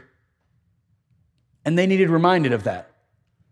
And 1.65 1.77
they 1.77 1.87
needed 1.87 2.09
reminded 2.09 2.53
of 2.53 2.63
that. 2.65 2.91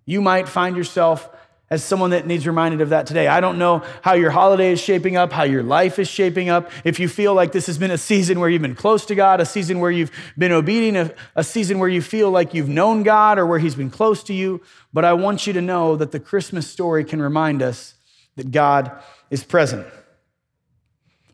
You 0.06 0.22
might 0.22 0.48
find 0.50 0.76
yourself 0.76 1.30
as 1.72 1.82
someone 1.82 2.10
that 2.10 2.28
needs 2.28 2.46
reminded 2.46 2.82
of 2.82 2.90
that 2.90 3.08
today. 3.08 3.28
I 3.28 3.40
don't 3.40 3.58
know 3.58 3.82
how 4.02 4.14
your 4.14 4.30
holiday 4.30 4.74
is 4.74 4.82
shaping 4.82 5.16
up, 5.16 5.32
how 5.32 5.44
your 5.44 5.64
life 5.64 6.00
is 6.00 6.10
shaping 6.10 6.50
up. 6.50 6.70
If 6.84 7.00
you 7.00 7.08
feel 7.08 7.34
like 7.34 7.54
this 7.54 7.68
has 7.68 7.78
been 7.78 7.92
a 7.92 7.98
season 7.98 8.42
where 8.42 8.50
you've 8.50 8.62
been 8.62 8.76
close 8.76 9.06
to 9.06 9.16
God, 9.16 9.40
a 9.40 9.46
season 9.46 9.80
where 9.80 9.90
you've 9.90 10.12
been 10.38 10.52
obedient, 10.52 10.98
a, 10.98 11.16
a 11.38 11.44
season 11.46 11.80
where 11.80 11.88
you 11.88 12.02
feel 12.02 12.30
like 12.30 12.54
you've 12.54 12.68
known 12.68 13.04
God 13.04 13.40
or 13.40 13.46
where 13.48 13.58
He's 13.58 13.76
been 13.76 13.90
close 13.90 14.22
to 14.24 14.34
you. 14.34 14.62
But 14.92 15.06
I 15.06 15.14
want 15.14 15.48
you 15.48 15.54
to 15.54 15.62
know 15.62 15.96
that 15.96 16.12
the 16.12 16.20
Christmas 16.20 16.70
story 16.70 17.06
can 17.06 17.22
remind 17.22 17.62
us 17.62 17.96
that 18.36 18.52
God 18.52 18.92
is 19.30 19.46
present. 19.46 19.88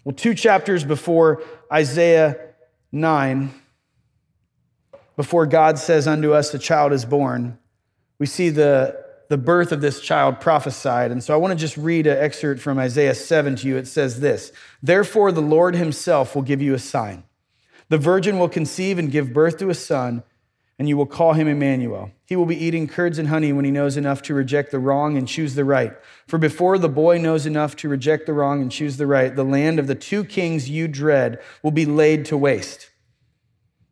Well, 0.03 0.13
two 0.13 0.35
chapters 0.35 0.83
before 0.83 1.41
Isaiah 1.73 2.37
9, 2.91 3.51
before 5.15 5.47
God 5.47 5.79
says 5.79 6.07
unto 6.07 6.33
us, 6.33 6.53
a 6.53 6.59
child 6.59 6.93
is 6.93 7.05
born, 7.05 7.57
we 8.19 8.27
see 8.27 8.49
the 8.49 9.06
the 9.29 9.37
birth 9.37 9.71
of 9.71 9.81
this 9.81 9.99
child 9.99 10.39
prophesied. 10.39 11.11
And 11.11 11.23
so 11.23 11.33
I 11.33 11.37
want 11.37 11.51
to 11.51 11.57
just 11.57 11.77
read 11.77 12.07
an 12.07 12.17
excerpt 12.17 12.61
from 12.61 12.79
Isaiah 12.79 13.15
7 13.15 13.55
to 13.57 13.67
you. 13.67 13.77
It 13.77 13.87
says 13.87 14.19
this 14.19 14.51
Therefore, 14.81 15.31
the 15.31 15.41
Lord 15.41 15.75
himself 15.75 16.35
will 16.35 16.43
give 16.43 16.61
you 16.61 16.73
a 16.73 16.79
sign. 16.79 17.23
The 17.89 17.97
virgin 17.97 18.39
will 18.39 18.49
conceive 18.49 18.99
and 18.99 19.11
give 19.11 19.33
birth 19.33 19.57
to 19.59 19.69
a 19.69 19.73
son, 19.73 20.23
and 20.77 20.89
you 20.89 20.97
will 20.97 21.05
call 21.05 21.33
him 21.33 21.47
Emmanuel. 21.47 22.11
He 22.25 22.35
will 22.35 22.45
be 22.45 22.61
eating 22.61 22.87
curds 22.87 23.17
and 23.17 23.29
honey 23.29 23.53
when 23.53 23.63
he 23.63 23.71
knows 23.71 23.95
enough 23.95 24.21
to 24.23 24.33
reject 24.33 24.71
the 24.71 24.79
wrong 24.79 25.17
and 25.17 25.27
choose 25.27 25.55
the 25.55 25.63
right. 25.63 25.93
For 26.27 26.37
before 26.37 26.77
the 26.77 26.89
boy 26.89 27.17
knows 27.17 27.45
enough 27.45 27.75
to 27.77 27.89
reject 27.89 28.25
the 28.25 28.33
wrong 28.33 28.61
and 28.61 28.71
choose 28.71 28.97
the 28.97 29.07
right, 29.07 29.33
the 29.33 29.45
land 29.45 29.79
of 29.79 29.87
the 29.87 29.95
two 29.95 30.25
kings 30.25 30.69
you 30.69 30.87
dread 30.87 31.41
will 31.63 31.71
be 31.71 31.85
laid 31.85 32.25
to 32.25 32.37
waste. 32.37 32.89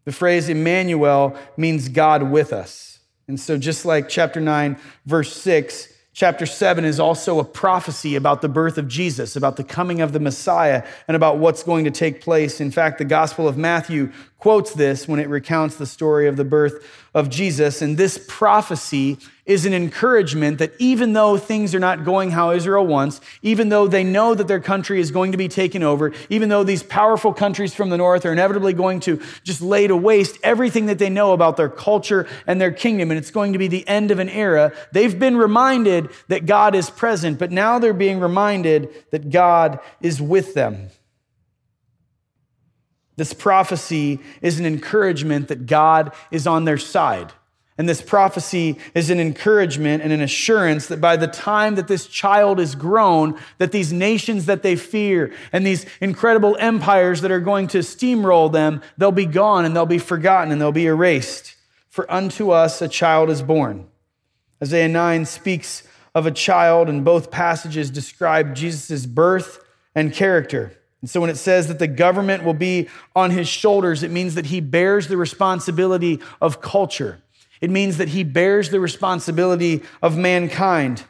The 0.04 0.12
phrase 0.12 0.50
Emmanuel 0.50 1.36
means 1.58 1.90
God 1.90 2.24
with 2.24 2.54
us. 2.54 2.95
And 3.28 3.40
so, 3.40 3.58
just 3.58 3.86
like 3.86 4.08
chapter 4.08 4.40
9, 4.40 4.78
verse 5.06 5.34
6, 5.34 5.92
chapter 6.14 6.46
7 6.46 6.86
is 6.86 7.00
also 7.00 7.40
a 7.40 7.44
prophecy 7.44 8.16
about 8.16 8.42
the 8.42 8.50
birth 8.50 8.78
of 8.78 8.88
Jesus, 8.88 9.36
about 9.36 9.58
the 9.58 9.64
coming 9.64 10.02
of 10.02 10.14
the 10.14 10.20
Messiah, 10.20 10.86
and 11.08 11.16
about 11.16 11.40
what's 11.40 11.64
going 11.64 11.86
to 11.86 11.92
take 11.92 12.22
place. 12.22 12.62
In 12.62 12.72
fact, 12.72 12.98
the 13.00 13.06
Gospel 13.06 13.48
of 13.48 13.58
Matthew 13.58 14.12
quotes 14.46 14.76
this 14.76 15.08
when 15.08 15.20
it 15.20 15.28
recounts 15.28 15.78
the 15.78 15.88
story 15.88 16.28
of 16.28 16.38
the 16.38 16.46
birth 16.46 16.88
of 17.16 17.32
Jesus. 17.32 17.82
And 17.82 17.98
this 17.98 18.24
prophecy 18.28 19.18
is 19.48 19.66
an 19.66 19.74
encouragement 19.74 20.60
that 20.60 20.72
even 20.78 21.14
though 21.14 21.36
things 21.36 21.74
are 21.74 21.80
not 21.80 22.06
going 22.06 22.30
how 22.30 22.52
Israel 22.52 22.86
wants, 22.86 23.22
even 23.42 23.70
though 23.70 23.88
they 23.88 24.04
know 24.04 24.36
that 24.36 24.48
their 24.48 24.60
country 24.60 25.00
is 25.00 25.10
going 25.10 25.32
to 25.32 25.38
be 25.40 25.48
taken 25.48 25.82
over, 25.82 26.14
even 26.30 26.50
though 26.50 26.64
these 26.64 26.84
powerful 26.84 27.34
countries 27.34 27.74
from 27.74 27.90
the 27.90 27.98
north 27.98 28.24
are 28.24 28.34
inevitably 28.34 28.74
going 28.74 29.00
to 29.00 29.20
just 29.44 29.64
lay 29.64 29.88
to 29.88 29.98
waste 29.98 30.38
everything 30.44 30.86
that 30.86 31.00
they 31.00 31.10
know 31.10 31.34
about 31.34 31.58
their 31.58 31.68
culture 31.68 32.28
and 32.46 32.62
their 32.62 32.72
kingdom, 32.72 33.10
and 33.10 33.18
it's 33.18 33.32
going 33.32 33.52
to 33.54 33.58
be 33.58 33.68
the 33.68 33.88
end 33.88 34.12
of 34.12 34.20
an 34.20 34.30
era, 34.30 34.72
they've 34.92 35.18
been 35.18 35.38
reminded 35.38 36.08
that 36.28 36.46
God 36.46 36.76
is 36.76 36.92
present, 36.92 37.40
but 37.40 37.52
now 37.52 37.80
they're 37.80 37.96
being 37.96 38.20
reminded 38.20 38.94
that 39.10 39.32
God 39.32 39.80
is 40.02 40.22
with 40.22 40.54
them. 40.54 40.92
This 43.16 43.34
prophecy 43.34 44.20
is 44.42 44.60
an 44.60 44.66
encouragement 44.66 45.48
that 45.48 45.66
God 45.66 46.14
is 46.32 46.46
on 46.48 46.66
their 46.66 46.78
side. 46.78 47.32
And 47.78 47.90
this 47.90 48.02
prophecy 48.02 48.80
is 48.94 49.10
an 49.10 49.20
encouragement 49.20 50.02
and 50.02 50.14
an 50.14 50.22
assurance 50.22 50.88
that 50.88 51.02
by 51.02 51.18
the 51.18 51.28
time 51.28 51.76
that 51.76 51.90
this 51.90 52.08
child 52.08 52.60
is 52.60 52.74
grown, 52.74 53.38
that 53.58 53.74
these 53.74 53.92
nations 53.92 54.46
that 54.46 54.64
they 54.64 54.78
fear 54.78 55.34
and 55.52 55.66
these 55.66 55.86
incredible 56.00 56.56
empires 56.58 57.20
that 57.22 57.32
are 57.32 57.42
going 57.42 57.68
to 57.68 57.80
steamroll 57.80 58.52
them, 58.52 58.82
they'll 58.98 59.12
be 59.12 59.26
gone 59.26 59.66
and 59.66 59.76
they'll 59.76 59.86
be 59.86 59.98
forgotten 59.98 60.54
and 60.54 60.62
they'll 60.62 60.72
be 60.72 60.86
erased. 60.86 61.56
For 61.90 62.10
unto 62.10 62.52
us 62.52 62.82
a 62.82 62.88
child 62.88 63.30
is 63.30 63.42
born. 63.42 63.88
Isaiah 64.62 64.88
9 64.88 65.26
speaks 65.26 65.84
of 66.14 66.26
a 66.26 66.32
child, 66.32 66.88
and 66.88 67.04
both 67.04 67.30
passages 67.30 67.92
describe 67.92 68.56
Jesus' 68.56 69.06
birth 69.06 69.60
and 69.94 70.14
character. 70.14 70.72
And 71.06 71.10
so 71.12 71.22
when 71.22 71.30
it 71.30 71.38
says 71.38 71.68
that 71.68 71.78
the 71.78 71.86
government 71.86 72.44
will 72.44 72.56
be 72.56 72.90
on 73.16 73.30
his 73.30 73.48
shoulders, 73.48 74.02
it 74.02 74.10
means 74.10 74.34
that 74.34 74.48
he 74.48 74.60
bears 74.60 75.08
the 75.08 75.18
responsibility 75.18 76.20
of 76.42 76.62
culture. 76.62 77.22
It 77.62 77.70
means 77.70 77.98
that 77.98 78.08
he 78.08 78.24
bears 78.24 78.72
the 78.72 78.80
responsibility 78.80 79.84
of 80.02 80.18
mankind. 80.18 81.04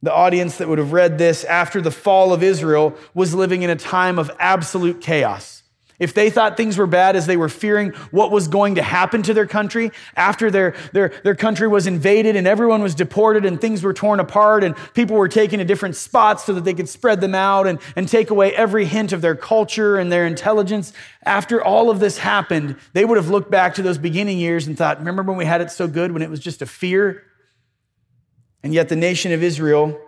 The 0.00 0.14
audience 0.14 0.58
that 0.58 0.68
would 0.68 0.78
have 0.78 0.92
read 0.92 1.18
this 1.18 1.42
after 1.42 1.80
the 1.80 1.90
fall 1.90 2.32
of 2.32 2.44
Israel 2.44 2.94
was 3.14 3.34
living 3.34 3.62
in 3.62 3.70
a 3.70 3.74
time 3.74 4.16
of 4.16 4.30
absolute 4.38 5.00
chaos. 5.00 5.64
If 5.98 6.14
they 6.14 6.30
thought 6.30 6.56
things 6.56 6.78
were 6.78 6.86
bad 6.86 7.16
as 7.16 7.26
they 7.26 7.36
were 7.36 7.48
fearing 7.48 7.90
what 8.12 8.30
was 8.30 8.46
going 8.46 8.76
to 8.76 8.82
happen 8.82 9.22
to 9.24 9.34
their 9.34 9.46
country 9.48 9.90
after 10.16 10.48
their, 10.48 10.76
their, 10.92 11.12
their 11.24 11.34
country 11.34 11.66
was 11.66 11.88
invaded 11.88 12.36
and 12.36 12.46
everyone 12.46 12.82
was 12.82 12.94
deported 12.94 13.44
and 13.44 13.60
things 13.60 13.82
were 13.82 13.92
torn 13.92 14.20
apart 14.20 14.62
and 14.62 14.76
people 14.94 15.16
were 15.16 15.28
taken 15.28 15.58
to 15.58 15.64
different 15.64 15.96
spots 15.96 16.44
so 16.44 16.52
that 16.52 16.64
they 16.64 16.74
could 16.74 16.88
spread 16.88 17.20
them 17.20 17.34
out 17.34 17.66
and, 17.66 17.80
and 17.96 18.08
take 18.08 18.30
away 18.30 18.54
every 18.54 18.84
hint 18.84 19.12
of 19.12 19.22
their 19.22 19.34
culture 19.34 19.96
and 19.96 20.12
their 20.12 20.24
intelligence, 20.24 20.92
after 21.24 21.62
all 21.62 21.90
of 21.90 21.98
this 21.98 22.18
happened, 22.18 22.76
they 22.92 23.04
would 23.04 23.16
have 23.16 23.28
looked 23.28 23.50
back 23.50 23.74
to 23.74 23.82
those 23.82 23.98
beginning 23.98 24.38
years 24.38 24.68
and 24.68 24.78
thought, 24.78 24.98
remember 24.98 25.22
when 25.22 25.36
we 25.36 25.44
had 25.44 25.60
it 25.60 25.70
so 25.70 25.88
good 25.88 26.12
when 26.12 26.22
it 26.22 26.30
was 26.30 26.38
just 26.38 26.62
a 26.62 26.66
fear? 26.66 27.24
And 28.62 28.72
yet 28.72 28.88
the 28.88 28.96
nation 28.96 29.32
of 29.32 29.42
Israel 29.42 30.00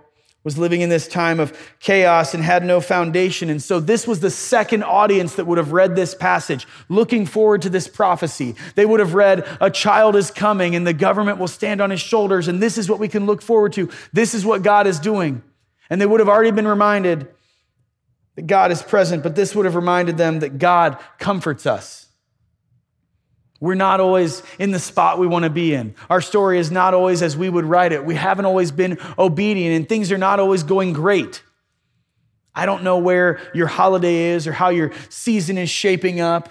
was 0.43 0.57
living 0.57 0.81
in 0.81 0.89
this 0.89 1.07
time 1.07 1.39
of 1.39 1.57
chaos 1.81 2.33
and 2.33 2.43
had 2.43 2.65
no 2.65 2.81
foundation. 2.81 3.51
And 3.51 3.63
so 3.63 3.79
this 3.79 4.07
was 4.07 4.21
the 4.21 4.31
second 4.31 4.83
audience 4.83 5.35
that 5.35 5.47
would 5.47 5.59
have 5.59 5.73
read 5.73 5.97
this 5.97 6.15
passage, 6.15 6.67
looking 6.89 7.27
forward 7.27 7.63
to 7.63 7.69
this 7.69 7.89
prophecy. 7.89 8.55
They 8.75 8.87
would 8.87 9.01
have 9.01 9.15
read, 9.15 9.47
A 9.61 9.71
child 9.71 10.17
is 10.17 10.31
coming 10.31 10.75
and 10.75 10.87
the 10.87 10.95
government 10.95 11.39
will 11.39 11.49
stand 11.49 11.83
on 11.83 11.91
his 11.91 12.01
shoulders. 12.01 12.49
And 12.49 12.63
this 12.63 12.79
is 12.79 12.89
what 12.89 12.99
we 12.99 13.09
can 13.09 13.27
look 13.27 13.43
forward 13.43 13.75
to. 13.75 13.91
This 14.13 14.33
is 14.35 14.47
what 14.47 14.63
God 14.63 14.87
is 14.87 14.99
doing. 14.99 15.43
And 15.91 16.01
they 16.01 16.07
would 16.07 16.21
have 16.21 16.29
already 16.29 16.53
been 16.53 16.69
reminded 16.69 17.29
that 18.37 18.47
God 18.47 18.71
is 18.71 18.81
present, 18.81 19.23
but 19.23 19.35
this 19.35 19.55
would 19.55 19.67
have 19.67 19.75
reminded 19.75 20.17
them 20.17 20.41
that 20.41 20.59
God 20.59 20.99
comforts 21.19 21.67
us. 21.67 22.07
We're 23.61 23.75
not 23.75 24.01
always 24.01 24.43
in 24.59 24.71
the 24.71 24.79
spot 24.79 25.19
we 25.19 25.27
want 25.27 25.45
to 25.45 25.51
be 25.51 25.75
in. 25.75 25.95
Our 26.09 26.23
story 26.23 26.59
is 26.59 26.71
not 26.71 26.95
always 26.95 27.23
as 27.23 27.37
we 27.37 27.51
would 27.51 27.67
write 27.67 27.93
it. 27.93 28.05
We 28.05 28.15
haven't 28.15 28.47
always 28.47 28.73
been 28.73 28.99
obedient, 29.19 29.77
and 29.77 29.89
things 29.89 30.11
are 30.11 30.19
not 30.19 30.41
always 30.41 30.63
going 30.63 30.95
great. 30.95 31.43
I 32.55 32.67
don't 32.67 32.83
know 32.83 32.99
where 32.99 33.39
your 33.55 33.67
holiday 33.67 34.31
is 34.31 34.47
or 34.47 34.53
how 34.53 34.71
your 34.71 34.93
season 35.11 35.59
is 35.59 35.69
shaping 35.69 36.21
up. 36.21 36.49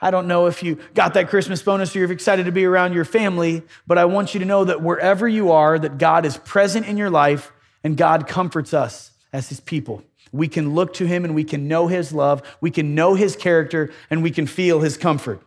I 0.00 0.10
don't 0.10 0.28
know 0.28 0.46
if 0.46 0.62
you 0.62 0.78
got 0.94 1.14
that 1.14 1.28
Christmas 1.28 1.62
bonus 1.62 1.94
or 1.94 1.98
you're 1.98 2.12
excited 2.12 2.46
to 2.46 2.52
be 2.52 2.64
around 2.64 2.92
your 2.92 3.04
family, 3.04 3.62
but 3.86 3.98
I 3.98 4.04
want 4.04 4.34
you 4.34 4.40
to 4.40 4.46
know 4.46 4.64
that 4.64 4.82
wherever 4.82 5.26
you 5.26 5.52
are, 5.52 5.78
that 5.78 5.98
God 5.98 6.24
is 6.24 6.36
present 6.38 6.86
in 6.86 6.96
your 6.96 7.10
life 7.10 7.52
and 7.82 7.96
God 7.96 8.26
comforts 8.26 8.74
us 8.74 9.12
as 9.32 9.48
his 9.48 9.60
people. 9.60 10.02
We 10.32 10.48
can 10.48 10.74
look 10.74 10.94
to 10.94 11.06
him 11.06 11.24
and 11.24 11.34
we 11.34 11.44
can 11.44 11.68
know 11.68 11.86
his 11.86 12.12
love, 12.12 12.42
we 12.60 12.70
can 12.70 12.94
know 12.94 13.14
his 13.14 13.36
character, 13.36 13.92
and 14.10 14.22
we 14.22 14.30
can 14.30 14.46
feel 14.46 14.80
his 14.80 14.96
comfort. 14.96 15.40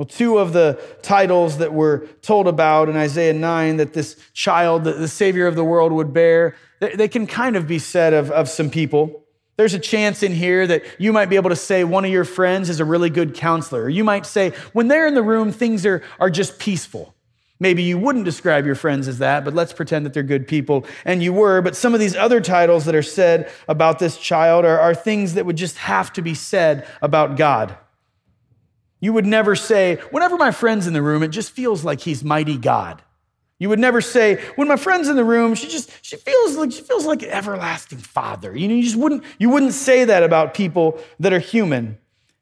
Well, 0.00 0.06
two 0.06 0.38
of 0.38 0.54
the 0.54 0.80
titles 1.02 1.58
that 1.58 1.74
we're 1.74 2.06
told 2.22 2.48
about 2.48 2.88
in 2.88 2.96
Isaiah 2.96 3.34
9 3.34 3.76
that 3.76 3.92
this 3.92 4.16
child, 4.32 4.84
the 4.84 5.06
Savior 5.06 5.46
of 5.46 5.56
the 5.56 5.62
world, 5.62 5.92
would 5.92 6.14
bear, 6.14 6.56
they 6.78 7.06
can 7.06 7.26
kind 7.26 7.54
of 7.54 7.66
be 7.68 7.78
said 7.78 8.14
of, 8.14 8.30
of 8.30 8.48
some 8.48 8.70
people. 8.70 9.26
There's 9.58 9.74
a 9.74 9.78
chance 9.78 10.22
in 10.22 10.32
here 10.32 10.66
that 10.66 10.84
you 10.98 11.12
might 11.12 11.26
be 11.26 11.36
able 11.36 11.50
to 11.50 11.56
say 11.56 11.84
one 11.84 12.06
of 12.06 12.10
your 12.10 12.24
friends 12.24 12.70
is 12.70 12.80
a 12.80 12.84
really 12.86 13.10
good 13.10 13.34
counselor. 13.34 13.90
You 13.90 14.02
might 14.02 14.24
say, 14.24 14.54
when 14.72 14.88
they're 14.88 15.06
in 15.06 15.12
the 15.12 15.22
room, 15.22 15.52
things 15.52 15.84
are, 15.84 16.02
are 16.18 16.30
just 16.30 16.58
peaceful. 16.58 17.14
Maybe 17.58 17.82
you 17.82 17.98
wouldn't 17.98 18.24
describe 18.24 18.64
your 18.64 18.76
friends 18.76 19.06
as 19.06 19.18
that, 19.18 19.44
but 19.44 19.52
let's 19.52 19.74
pretend 19.74 20.06
that 20.06 20.14
they're 20.14 20.22
good 20.22 20.48
people. 20.48 20.86
And 21.04 21.22
you 21.22 21.34
were. 21.34 21.60
But 21.60 21.76
some 21.76 21.92
of 21.92 22.00
these 22.00 22.16
other 22.16 22.40
titles 22.40 22.86
that 22.86 22.94
are 22.94 23.02
said 23.02 23.52
about 23.68 23.98
this 23.98 24.16
child 24.16 24.64
are, 24.64 24.80
are 24.80 24.94
things 24.94 25.34
that 25.34 25.44
would 25.44 25.56
just 25.56 25.76
have 25.76 26.10
to 26.14 26.22
be 26.22 26.32
said 26.32 26.88
about 27.02 27.36
God. 27.36 27.76
You 29.00 29.12
would 29.14 29.26
never 29.26 29.56
say, 29.56 29.96
whenever 30.10 30.36
my 30.36 30.50
friend's 30.50 30.86
in 30.86 30.92
the 30.92 31.02
room, 31.02 31.22
it 31.22 31.28
just 31.28 31.52
feels 31.52 31.84
like 31.84 32.00
he's 32.00 32.22
mighty 32.22 32.58
God. 32.58 33.02
You 33.58 33.68
would 33.68 33.78
never 33.78 34.00
say, 34.00 34.42
when 34.56 34.68
my 34.68 34.76
friend's 34.76 35.08
in 35.08 35.16
the 35.16 35.24
room, 35.24 35.54
she 35.54 35.68
just 35.68 35.90
she 36.02 36.16
feels 36.16 36.56
like 36.56 36.72
she 36.72 36.80
feels 36.80 37.04
like 37.04 37.22
an 37.22 37.28
everlasting 37.30 37.98
father. 37.98 38.56
You 38.56 38.68
know, 38.68 38.74
you 38.74 38.82
just 38.82 38.96
wouldn't 38.96 39.22
you 39.38 39.50
wouldn't 39.50 39.74
say 39.74 40.04
that 40.04 40.22
about 40.22 40.54
people 40.54 40.98
that 41.18 41.32
are 41.32 41.38
human. 41.38 41.98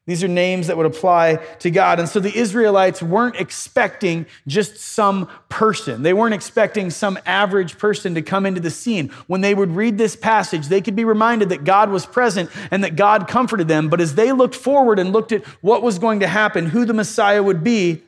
These 0.09 0.23
are 0.23 0.27
names 0.27 0.65
that 0.65 0.75
would 0.75 0.87
apply 0.87 1.35
to 1.59 1.69
God. 1.69 1.99
And 1.99 2.09
so 2.09 2.19
the 2.19 2.35
Israelites 2.35 2.99
weren't 2.99 3.35
expecting 3.35 4.25
just 4.47 4.79
some 4.79 5.29
person. 5.49 6.01
They 6.01 6.13
weren't 6.13 6.33
expecting 6.33 6.89
some 6.89 7.19
average 7.27 7.77
person 7.77 8.15
to 8.15 8.23
come 8.23 8.47
into 8.47 8.59
the 8.59 8.71
scene. 8.71 9.09
When 9.27 9.41
they 9.41 9.53
would 9.53 9.69
read 9.69 9.99
this 9.99 10.15
passage, 10.15 10.67
they 10.67 10.81
could 10.81 10.95
be 10.95 11.05
reminded 11.05 11.49
that 11.49 11.63
God 11.63 11.91
was 11.91 12.07
present 12.07 12.49
and 12.71 12.83
that 12.83 12.95
God 12.95 13.27
comforted 13.27 13.67
them. 13.67 13.87
But 13.87 14.01
as 14.01 14.15
they 14.15 14.31
looked 14.31 14.55
forward 14.55 14.97
and 14.97 15.13
looked 15.13 15.31
at 15.31 15.45
what 15.61 15.83
was 15.83 15.99
going 15.99 16.21
to 16.21 16.27
happen, 16.27 16.65
who 16.65 16.85
the 16.85 16.93
Messiah 16.95 17.43
would 17.43 17.63
be, 17.63 18.01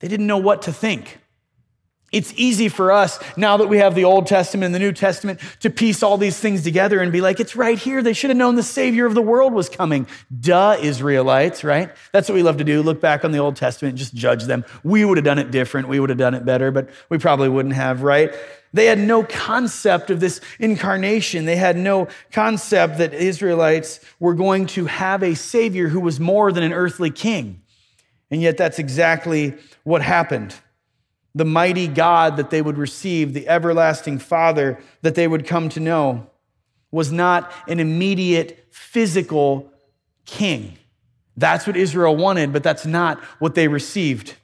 they 0.00 0.08
didn't 0.08 0.26
know 0.26 0.38
what 0.38 0.62
to 0.62 0.72
think. 0.72 1.20
It's 2.12 2.32
easy 2.34 2.68
for 2.68 2.90
us 2.90 3.20
now 3.36 3.56
that 3.58 3.68
we 3.68 3.78
have 3.78 3.94
the 3.94 4.04
Old 4.04 4.26
Testament 4.26 4.66
and 4.66 4.74
the 4.74 4.80
New 4.80 4.92
Testament 4.92 5.38
to 5.60 5.70
piece 5.70 6.02
all 6.02 6.18
these 6.18 6.38
things 6.38 6.64
together 6.64 7.00
and 7.00 7.12
be 7.12 7.20
like, 7.20 7.38
it's 7.38 7.54
right 7.54 7.78
here. 7.78 8.02
They 8.02 8.14
should 8.14 8.30
have 8.30 8.36
known 8.36 8.56
the 8.56 8.64
Savior 8.64 9.06
of 9.06 9.14
the 9.14 9.22
world 9.22 9.52
was 9.52 9.68
coming. 9.68 10.08
Duh, 10.40 10.76
Israelites, 10.80 11.62
right? 11.62 11.94
That's 12.10 12.28
what 12.28 12.34
we 12.34 12.42
love 12.42 12.56
to 12.56 12.64
do. 12.64 12.82
Look 12.82 13.00
back 13.00 13.24
on 13.24 13.30
the 13.30 13.38
Old 13.38 13.54
Testament 13.54 13.92
and 13.92 13.98
just 13.98 14.12
judge 14.12 14.44
them. 14.44 14.64
We 14.82 15.04
would 15.04 15.18
have 15.18 15.24
done 15.24 15.38
it 15.38 15.52
different. 15.52 15.86
We 15.86 16.00
would 16.00 16.10
have 16.10 16.18
done 16.18 16.34
it 16.34 16.44
better, 16.44 16.72
but 16.72 16.90
we 17.10 17.18
probably 17.18 17.48
wouldn't 17.48 17.76
have, 17.76 18.02
right? 18.02 18.34
They 18.72 18.86
had 18.86 18.98
no 18.98 19.22
concept 19.22 20.10
of 20.10 20.18
this 20.18 20.40
incarnation. 20.58 21.44
They 21.44 21.56
had 21.56 21.76
no 21.76 22.08
concept 22.32 22.98
that 22.98 23.14
Israelites 23.14 24.00
were 24.18 24.34
going 24.34 24.66
to 24.66 24.86
have 24.86 25.22
a 25.22 25.34
Savior 25.34 25.88
who 25.88 26.00
was 26.00 26.18
more 26.18 26.50
than 26.50 26.64
an 26.64 26.72
earthly 26.72 27.10
king. 27.10 27.62
And 28.32 28.40
yet, 28.42 28.56
that's 28.56 28.78
exactly 28.78 29.54
what 29.84 30.02
happened 30.02 30.54
the 31.34 31.44
mighty 31.44 31.86
God 31.86 32.36
that 32.36 32.50
they 32.50 32.62
would 32.62 32.78
receive, 32.78 33.34
the 33.34 33.48
everlasting 33.48 34.18
Father 34.18 34.78
that 35.02 35.14
they 35.14 35.28
would 35.28 35.46
come 35.46 35.68
to 35.70 35.80
know, 35.80 36.28
was 36.90 37.12
not 37.12 37.52
an 37.68 37.78
immediate 37.78 38.66
physical 38.70 39.72
king. 40.24 40.76
That's 41.36 41.66
what 41.66 41.76
Israel 41.76 42.16
wanted, 42.16 42.52
but 42.52 42.62
that's 42.62 42.84
not 42.84 43.18
what 43.38 43.54
they 43.54 43.68
received. 43.68 44.34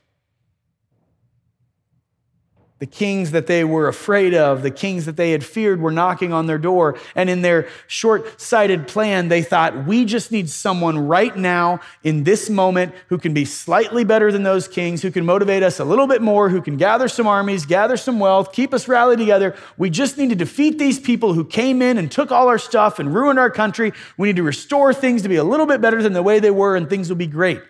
The 2.78 2.86
kings 2.86 3.30
that 3.30 3.46
they 3.46 3.64
were 3.64 3.88
afraid 3.88 4.34
of, 4.34 4.60
the 4.60 4.70
kings 4.70 5.06
that 5.06 5.16
they 5.16 5.30
had 5.30 5.42
feared 5.42 5.80
were 5.80 5.90
knocking 5.90 6.34
on 6.34 6.44
their 6.44 6.58
door. 6.58 6.98
And 7.14 7.30
in 7.30 7.40
their 7.40 7.68
short 7.86 8.38
sighted 8.38 8.86
plan, 8.86 9.28
they 9.28 9.42
thought, 9.42 9.86
we 9.86 10.04
just 10.04 10.30
need 10.30 10.50
someone 10.50 10.98
right 11.08 11.34
now 11.34 11.80
in 12.04 12.24
this 12.24 12.50
moment 12.50 12.94
who 13.08 13.16
can 13.16 13.32
be 13.32 13.46
slightly 13.46 14.04
better 14.04 14.30
than 14.30 14.42
those 14.42 14.68
kings, 14.68 15.00
who 15.00 15.10
can 15.10 15.24
motivate 15.24 15.62
us 15.62 15.80
a 15.80 15.86
little 15.86 16.06
bit 16.06 16.20
more, 16.20 16.50
who 16.50 16.60
can 16.60 16.76
gather 16.76 17.08
some 17.08 17.26
armies, 17.26 17.64
gather 17.64 17.96
some 17.96 18.18
wealth, 18.18 18.52
keep 18.52 18.74
us 18.74 18.88
rallied 18.88 19.20
together. 19.20 19.56
We 19.78 19.88
just 19.88 20.18
need 20.18 20.28
to 20.28 20.36
defeat 20.36 20.78
these 20.78 21.00
people 21.00 21.32
who 21.32 21.46
came 21.46 21.80
in 21.80 21.96
and 21.96 22.10
took 22.10 22.30
all 22.30 22.46
our 22.46 22.58
stuff 22.58 22.98
and 22.98 23.14
ruined 23.14 23.38
our 23.38 23.50
country. 23.50 23.92
We 24.18 24.28
need 24.28 24.36
to 24.36 24.42
restore 24.42 24.92
things 24.92 25.22
to 25.22 25.30
be 25.30 25.36
a 25.36 25.44
little 25.44 25.64
bit 25.64 25.80
better 25.80 26.02
than 26.02 26.12
the 26.12 26.22
way 26.22 26.40
they 26.40 26.50
were, 26.50 26.76
and 26.76 26.90
things 26.90 27.08
will 27.08 27.16
be 27.16 27.26
great. 27.26 27.62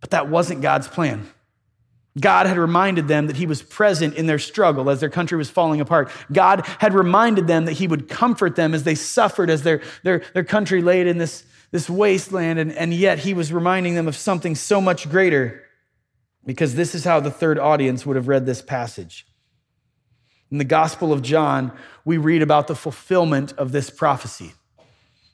But 0.00 0.10
that 0.10 0.28
wasn't 0.28 0.60
God's 0.60 0.86
plan. 0.86 1.28
God 2.20 2.46
had 2.46 2.58
reminded 2.58 3.08
them 3.08 3.26
that 3.26 3.36
He 3.36 3.46
was 3.46 3.62
present 3.62 4.14
in 4.14 4.26
their 4.26 4.38
struggle 4.38 4.88
as 4.88 5.00
their 5.00 5.10
country 5.10 5.36
was 5.36 5.50
falling 5.50 5.80
apart. 5.80 6.10
God 6.32 6.64
had 6.78 6.94
reminded 6.94 7.46
them 7.46 7.64
that 7.64 7.72
He 7.72 7.88
would 7.88 8.08
comfort 8.08 8.54
them 8.54 8.72
as 8.72 8.84
they 8.84 8.94
suffered, 8.94 9.50
as 9.50 9.62
their, 9.62 9.82
their, 10.04 10.22
their 10.32 10.44
country 10.44 10.80
laid 10.80 11.06
in 11.06 11.18
this, 11.18 11.44
this 11.72 11.90
wasteland. 11.90 12.58
And, 12.58 12.72
and 12.72 12.94
yet 12.94 13.18
He 13.18 13.34
was 13.34 13.52
reminding 13.52 13.96
them 13.96 14.06
of 14.06 14.14
something 14.14 14.54
so 14.54 14.80
much 14.80 15.10
greater 15.10 15.64
because 16.46 16.74
this 16.74 16.94
is 16.94 17.04
how 17.04 17.20
the 17.20 17.30
third 17.30 17.58
audience 17.58 18.06
would 18.06 18.16
have 18.16 18.28
read 18.28 18.46
this 18.46 18.62
passage. 18.62 19.26
In 20.50 20.58
the 20.58 20.64
Gospel 20.64 21.12
of 21.12 21.22
John, 21.22 21.72
we 22.04 22.16
read 22.16 22.42
about 22.42 22.68
the 22.68 22.76
fulfillment 22.76 23.52
of 23.54 23.72
this 23.72 23.90
prophecy. 23.90 24.52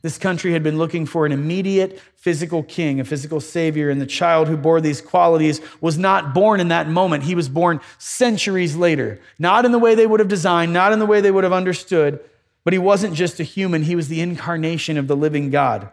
This 0.03 0.17
country 0.17 0.53
had 0.53 0.63
been 0.63 0.79
looking 0.79 1.05
for 1.05 1.27
an 1.27 1.33
immediate 1.33 2.01
physical 2.17 2.63
king, 2.63 3.01
a 3.01 3.05
physical 3.05 3.41
savior, 3.41 3.91
and 3.91 4.01
the 4.01 4.07
child 4.07 4.49
who 4.49 4.57
bore 4.57 4.81
these 4.81 5.03
qualities 5.03 5.61
was 5.81 5.99
not 5.99 6.33
born 6.33 6.59
in 6.59 6.69
that 6.69 6.89
moment. 6.89 7.25
He 7.25 7.35
was 7.35 7.49
born 7.49 7.81
centuries 7.99 8.77
later, 8.77 9.21
not 9.39 9.65
in 9.65 9.73
the 9.73 9.79
way 9.79 9.95
they 9.95 10.07
would 10.07 10.21
have 10.21 10.29
designed, 10.29 10.73
not 10.73 10.93
in 10.93 10.99
the 10.99 11.07
way 11.07 11.21
they 11.21 11.31
would 11.31 11.45
have 11.45 11.53
understood, 11.53 12.19
but 12.65 12.73
he 12.73 12.79
wasn't 12.79 13.15
just 13.15 13.41
a 13.41 13.45
human, 13.45 13.83
he 13.83 13.97
was 13.97 14.09
the 14.09 14.21
incarnation 14.21 14.97
of 14.97 15.07
the 15.07 15.17
living 15.17 15.51
God. 15.51 15.91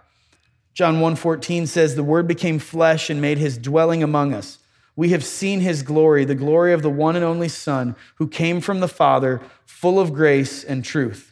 John 0.74 1.00
1:14 1.00 1.68
says 1.68 1.96
the 1.96 2.04
word 2.04 2.28
became 2.28 2.60
flesh 2.60 3.10
and 3.10 3.20
made 3.20 3.40
his 3.40 3.58
dwelling 3.58 4.04
among 4.04 4.34
us. 4.34 4.60
We 4.96 5.10
have 5.10 5.24
seen 5.24 5.62
his 5.62 5.82
glory, 5.84 6.24
the 6.24 6.36
glory 6.36 6.72
of 6.72 6.82
the 6.82 6.90
one 6.90 7.16
and 7.16 7.26
only 7.26 7.50
Son 7.50 7.96
who 8.16 8.28
came 8.28 8.62
from 8.62 8.80
the 8.80 8.88
Father, 8.88 9.42
full 9.66 10.00
of 10.00 10.14
grace 10.14 10.64
and 10.64 10.84
truth. 10.84 11.27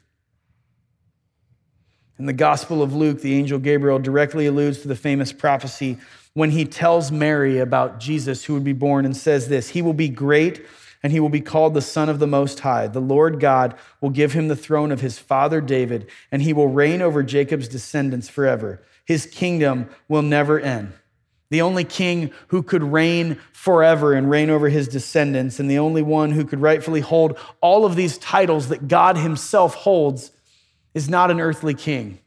In 2.18 2.28
the 2.28 2.34
Gospel 2.34 2.82
of 2.82 2.96
Luke, 2.96 3.22
the 3.22 3.34
angel 3.36 3.60
Gabriel 3.60 4.00
directly 4.00 4.46
alludes 4.46 4.80
to 4.80 4.88
the 4.88 4.96
famous 4.96 5.34
prophecy 5.34 5.98
when 6.34 6.52
he 6.52 6.66
tells 6.66 7.12
Mary 7.12 7.60
about 7.60 8.00
Jesus 8.00 8.46
who 8.46 8.54
would 8.54 8.64
be 8.64 8.74
born 8.74 9.06
and 9.06 9.16
says 9.16 9.48
this 9.48 9.70
He 9.70 9.82
will 9.82 9.94
be 9.94 10.10
great 10.10 10.66
and 11.04 11.12
he 11.12 11.20
will 11.20 11.30
be 11.30 11.42
called 11.42 11.74
the 11.74 11.82
Son 11.82 12.10
of 12.10 12.18
the 12.20 12.26
Most 12.26 12.62
High. 12.62 12.88
The 12.88 13.00
Lord 13.00 13.40
God 13.40 13.76
will 14.02 14.10
give 14.10 14.34
him 14.34 14.48
the 14.48 14.56
throne 14.56 14.92
of 14.92 15.02
his 15.02 15.20
father 15.20 15.62
David, 15.62 16.10
and 16.32 16.42
he 16.42 16.52
will 16.52 16.68
reign 16.68 17.02
over 17.02 17.22
Jacob's 17.22 17.68
descendants 17.68 18.28
forever. 18.28 18.82
His 19.06 19.28
kingdom 19.28 19.90
will 20.08 20.24
never 20.24 20.60
end. 20.60 20.94
The 21.52 21.62
only 21.62 21.84
king 21.84 22.32
who 22.48 22.64
could 22.64 22.82
reign 22.82 23.40
forever 23.52 24.14
and 24.14 24.32
reign 24.32 24.50
over 24.50 24.68
his 24.68 24.88
descendants, 24.88 25.60
and 25.60 25.70
the 25.70 25.78
only 25.78 26.02
one 26.02 26.32
who 26.32 26.44
could 26.44 26.60
rightfully 26.60 27.02
hold 27.02 27.38
all 27.62 27.86
of 27.86 27.96
these 27.96 28.18
titles 28.18 28.70
that 28.70 28.88
God 28.88 29.16
himself 29.16 29.76
holds 29.76 30.32
is 30.96 31.08
not 31.08 31.30
an 31.30 31.40
earthly 31.40 31.76
king, 31.76 32.18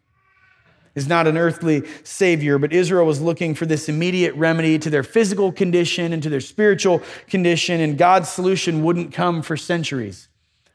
is 0.94 1.08
not 1.08 1.26
an 1.26 1.36
earthly 1.36 1.82
savior, 2.04 2.58
but 2.58 2.72
Israel 2.72 3.06
was 3.06 3.20
looking 3.20 3.54
for 3.54 3.66
this 3.66 3.88
immediate 3.88 4.34
remedy 4.36 4.78
to 4.78 4.90
their 4.90 5.02
physical 5.02 5.50
condition 5.50 6.12
and 6.12 6.22
to 6.22 6.28
their 6.28 6.40
spiritual 6.40 7.02
condition, 7.26 7.80
and 7.80 7.98
God's 7.98 8.28
solution 8.28 8.84
wouldn't 8.84 9.12
come 9.12 9.42
for 9.42 9.56
centuries. 9.56 10.28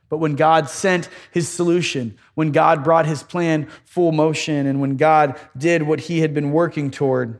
But 0.10 0.18
when 0.18 0.36
God 0.36 0.70
sent 0.70 1.10
his 1.32 1.48
solution, 1.48 2.18
when 2.36 2.52
God 2.52 2.84
brought 2.84 3.06
his 3.06 3.24
plan 3.24 3.68
full 3.86 4.12
motion, 4.12 4.68
and 4.68 4.82
when 4.82 4.98
God 4.98 5.40
did 5.58 5.84
what 5.84 6.02
he 6.02 6.20
had 6.20 6.34
been 6.34 6.52
working 6.52 6.92
toward, 6.92 7.40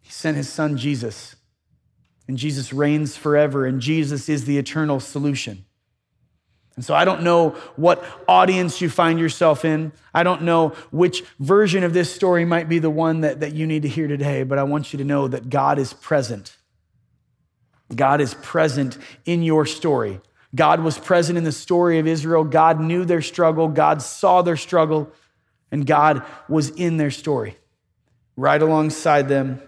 he 0.00 0.10
sent 0.10 0.36
his 0.36 0.48
son 0.48 0.76
Jesus. 0.76 1.36
And 2.28 2.36
Jesus 2.36 2.72
reigns 2.72 3.16
forever, 3.16 3.66
and 3.66 3.80
Jesus 3.80 4.28
is 4.28 4.44
the 4.44 4.58
eternal 4.58 5.00
solution. 5.00 5.64
And 6.80 6.84
so 6.86 6.94
I 6.94 7.04
don't 7.04 7.22
know 7.22 7.50
what 7.76 8.02
audience 8.26 8.80
you 8.80 8.88
find 8.88 9.18
yourself 9.18 9.66
in. 9.66 9.92
I 10.14 10.22
don't 10.22 10.40
know 10.40 10.70
which 10.90 11.24
version 11.38 11.84
of 11.84 11.92
this 11.92 12.10
story 12.10 12.46
might 12.46 12.70
be 12.70 12.78
the 12.78 12.88
one 12.88 13.20
that, 13.20 13.40
that 13.40 13.52
you 13.52 13.66
need 13.66 13.82
to 13.82 13.88
hear 13.88 14.08
today, 14.08 14.44
but 14.44 14.58
I 14.58 14.62
want 14.62 14.94
you 14.94 14.96
to 14.96 15.04
know 15.04 15.28
that 15.28 15.50
God 15.50 15.78
is 15.78 15.92
present. 15.92 16.56
God 17.94 18.22
is 18.22 18.32
present 18.32 18.96
in 19.26 19.42
your 19.42 19.66
story. 19.66 20.22
God 20.54 20.80
was 20.80 20.96
present 20.96 21.36
in 21.36 21.44
the 21.44 21.52
story 21.52 21.98
of 21.98 22.06
Israel. 22.06 22.44
God 22.44 22.80
knew 22.80 23.04
their 23.04 23.20
struggle. 23.20 23.68
God 23.68 24.00
saw 24.00 24.40
their 24.40 24.56
struggle. 24.56 25.12
And 25.70 25.86
God 25.86 26.24
was 26.48 26.70
in 26.70 26.96
their 26.96 27.10
story, 27.10 27.58
right 28.36 28.62
alongside 28.62 29.28
them, 29.28 29.60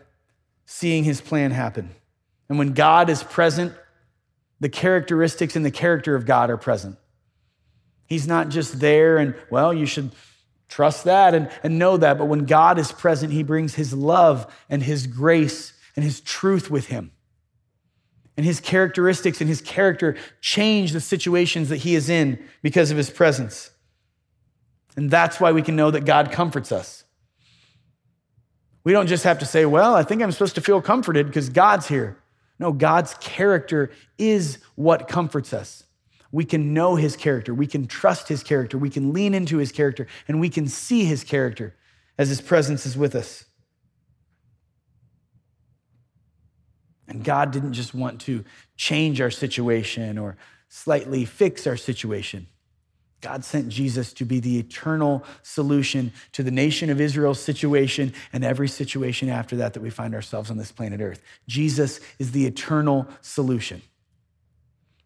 seeing 0.64 1.04
his 1.04 1.20
plan 1.20 1.50
happen. 1.50 1.90
And 2.48 2.58
when 2.58 2.72
God 2.72 3.10
is 3.10 3.22
present, 3.22 3.74
the 4.60 4.70
characteristics 4.70 5.56
and 5.56 5.62
the 5.62 5.70
character 5.70 6.14
of 6.14 6.24
God 6.24 6.48
are 6.48 6.56
present. 6.56 6.96
He's 8.12 8.28
not 8.28 8.50
just 8.50 8.78
there 8.78 9.16
and, 9.16 9.34
well, 9.48 9.72
you 9.72 9.86
should 9.86 10.10
trust 10.68 11.04
that 11.04 11.32
and, 11.32 11.50
and 11.62 11.78
know 11.78 11.96
that. 11.96 12.18
But 12.18 12.26
when 12.26 12.44
God 12.44 12.78
is 12.78 12.92
present, 12.92 13.32
He 13.32 13.42
brings 13.42 13.74
His 13.74 13.94
love 13.94 14.54
and 14.68 14.82
His 14.82 15.06
grace 15.06 15.72
and 15.96 16.04
His 16.04 16.20
truth 16.20 16.70
with 16.70 16.88
Him. 16.88 17.12
And 18.36 18.44
His 18.44 18.60
characteristics 18.60 19.40
and 19.40 19.48
His 19.48 19.62
character 19.62 20.14
change 20.42 20.92
the 20.92 21.00
situations 21.00 21.70
that 21.70 21.78
He 21.78 21.94
is 21.94 22.10
in 22.10 22.38
because 22.60 22.90
of 22.90 22.98
His 22.98 23.08
presence. 23.08 23.70
And 24.94 25.10
that's 25.10 25.40
why 25.40 25.52
we 25.52 25.62
can 25.62 25.74
know 25.74 25.90
that 25.90 26.04
God 26.04 26.32
comforts 26.32 26.70
us. 26.70 27.04
We 28.84 28.92
don't 28.92 29.06
just 29.06 29.24
have 29.24 29.38
to 29.38 29.46
say, 29.46 29.64
well, 29.64 29.94
I 29.94 30.02
think 30.02 30.20
I'm 30.20 30.32
supposed 30.32 30.56
to 30.56 30.60
feel 30.60 30.82
comforted 30.82 31.28
because 31.28 31.48
God's 31.48 31.88
here. 31.88 32.18
No, 32.58 32.72
God's 32.72 33.14
character 33.14 33.90
is 34.18 34.58
what 34.74 35.08
comforts 35.08 35.54
us. 35.54 35.84
We 36.32 36.46
can 36.46 36.72
know 36.72 36.96
his 36.96 37.14
character, 37.14 37.54
we 37.54 37.66
can 37.66 37.86
trust 37.86 38.28
his 38.28 38.42
character, 38.42 38.78
we 38.78 38.90
can 38.90 39.12
lean 39.12 39.34
into 39.34 39.58
his 39.58 39.70
character, 39.70 40.06
and 40.26 40.40
we 40.40 40.48
can 40.48 40.66
see 40.66 41.04
his 41.04 41.22
character 41.22 41.76
as 42.16 42.30
his 42.30 42.40
presence 42.40 42.86
is 42.86 42.96
with 42.96 43.14
us. 43.14 43.44
And 47.06 47.22
God 47.22 47.50
didn't 47.50 47.74
just 47.74 47.92
want 47.92 48.22
to 48.22 48.44
change 48.76 49.20
our 49.20 49.30
situation 49.30 50.16
or 50.16 50.38
slightly 50.68 51.26
fix 51.26 51.66
our 51.66 51.76
situation. 51.76 52.46
God 53.20 53.44
sent 53.44 53.68
Jesus 53.68 54.12
to 54.14 54.24
be 54.24 54.40
the 54.40 54.58
eternal 54.58 55.22
solution 55.42 56.12
to 56.32 56.42
the 56.42 56.50
nation 56.50 56.88
of 56.88 57.00
Israel's 57.00 57.40
situation 57.40 58.14
and 58.32 58.44
every 58.44 58.68
situation 58.68 59.28
after 59.28 59.56
that 59.56 59.74
that 59.74 59.82
we 59.82 59.90
find 59.90 60.14
ourselves 60.14 60.50
on 60.50 60.56
this 60.56 60.72
planet 60.72 61.00
Earth. 61.00 61.22
Jesus 61.46 62.00
is 62.18 62.32
the 62.32 62.46
eternal 62.46 63.06
solution 63.20 63.82